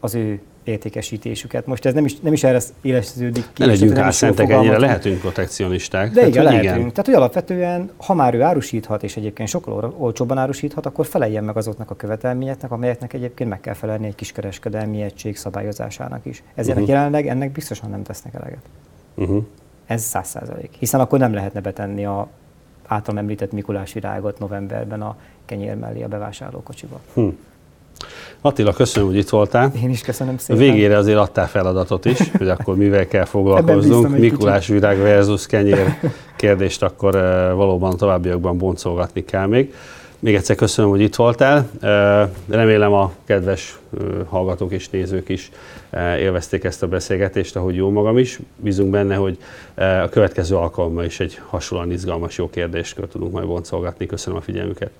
az 0.00 0.14
ő 0.14 0.40
értékesítésüket. 0.64 1.66
Most 1.66 1.84
ez 1.84 1.94
nem 1.94 2.04
is, 2.04 2.20
nem 2.20 2.32
is 2.32 2.44
erre 2.44 2.60
élesztődik 2.80 3.44
ki. 3.52 3.62
Ne 3.62 3.66
legyünk 3.66 3.98
álszentek 3.98 4.50
ennyire, 4.50 4.78
lehetünk 4.78 5.20
protekcionisták. 5.20 6.12
De 6.12 6.26
igen, 6.26 6.44
lehetünk. 6.44 6.74
Igen. 6.74 6.88
Tehát, 6.88 7.04
hogy 7.04 7.14
alapvetően, 7.14 7.90
ha 7.96 8.14
már 8.14 8.34
ő 8.34 8.42
árusíthat, 8.42 9.02
és 9.02 9.16
egyébként 9.16 9.48
sokkal 9.48 9.94
olcsóbban 9.98 10.38
árusíthat, 10.38 10.86
akkor 10.86 11.06
feleljen 11.06 11.44
meg 11.44 11.56
azoknak 11.56 11.90
a 11.90 11.94
követelményeknek, 11.96 12.70
amelyeknek 12.70 13.12
egyébként 13.12 13.50
meg 13.50 13.60
kell 13.60 13.74
felelni 13.74 14.06
egy 14.06 14.14
kiskereskedelmi 14.14 15.02
egység 15.02 15.36
szabályozásának 15.36 16.26
is. 16.26 16.42
Ezért 16.54 16.76
uh-huh. 16.76 16.92
jelenleg 16.92 17.26
ennek 17.26 17.52
biztosan 17.52 17.90
nem 17.90 18.02
tesznek 18.02 18.34
eleget. 18.34 18.62
Uh-huh. 19.14 19.44
Ez 19.86 20.02
száz 20.02 20.28
százalék. 20.28 20.70
Hiszen 20.78 21.00
akkor 21.00 21.18
nem 21.18 21.34
lehetne 21.34 21.60
betenni 21.60 22.04
a 22.04 22.28
általam 22.86 23.18
említett 23.18 23.52
Mikulás 23.52 23.92
virágot 23.92 24.38
novemberben 24.38 25.02
a 25.02 25.16
kenyér 25.44 25.76
mellé 25.76 26.02
a 26.02 26.08
bevásárlókocsiba. 26.08 27.00
Hmm. 27.14 27.38
Attila, 28.40 28.72
köszönöm, 28.72 29.08
hogy 29.08 29.16
itt 29.16 29.28
voltál. 29.28 29.72
Én 29.82 29.90
is 29.90 30.00
köszönöm 30.00 30.38
szépen. 30.38 30.62
Végére 30.62 30.96
azért 30.96 31.18
adtál 31.18 31.48
feladatot 31.48 32.04
is, 32.04 32.18
hogy 32.38 32.48
akkor 32.48 32.76
mivel 32.76 33.06
kell 33.06 33.24
foglalkoznunk. 33.24 34.18
Mikulás 34.18 34.66
virág 34.66 34.98
versus 34.98 35.46
kenyér 35.46 35.98
kérdést 36.36 36.82
akkor 36.82 37.14
uh, 37.14 37.22
valóban 37.56 37.96
továbbiakban 37.96 38.58
boncolgatni 38.58 39.24
kell 39.24 39.46
még. 39.46 39.74
Még 40.18 40.34
egyszer 40.34 40.56
köszönöm, 40.56 40.90
hogy 40.90 41.00
itt 41.00 41.14
voltál. 41.14 41.68
Uh, 41.74 42.56
remélem 42.56 42.92
a 42.92 43.12
kedves 43.24 43.78
uh, 43.90 44.02
hallgatók 44.26 44.72
és 44.72 44.88
nézők 44.88 45.28
is 45.28 45.50
élvezték 46.18 46.64
ezt 46.64 46.82
a 46.82 46.88
beszélgetést, 46.88 47.56
ahogy 47.56 47.74
jó 47.74 47.90
magam 47.90 48.18
is. 48.18 48.38
Bízunk 48.56 48.90
benne, 48.90 49.14
hogy 49.14 49.38
a 49.74 50.08
következő 50.08 50.56
alkalommal 50.56 51.04
is 51.04 51.20
egy 51.20 51.40
hasonlóan 51.48 51.92
izgalmas 51.92 52.38
jó 52.38 52.50
kérdést 52.50 53.00
tudunk 53.12 53.32
majd 53.32 53.46
boncolgatni. 53.46 54.06
Köszönöm 54.06 54.38
a 54.38 54.42
figyelmüket. 54.42 54.90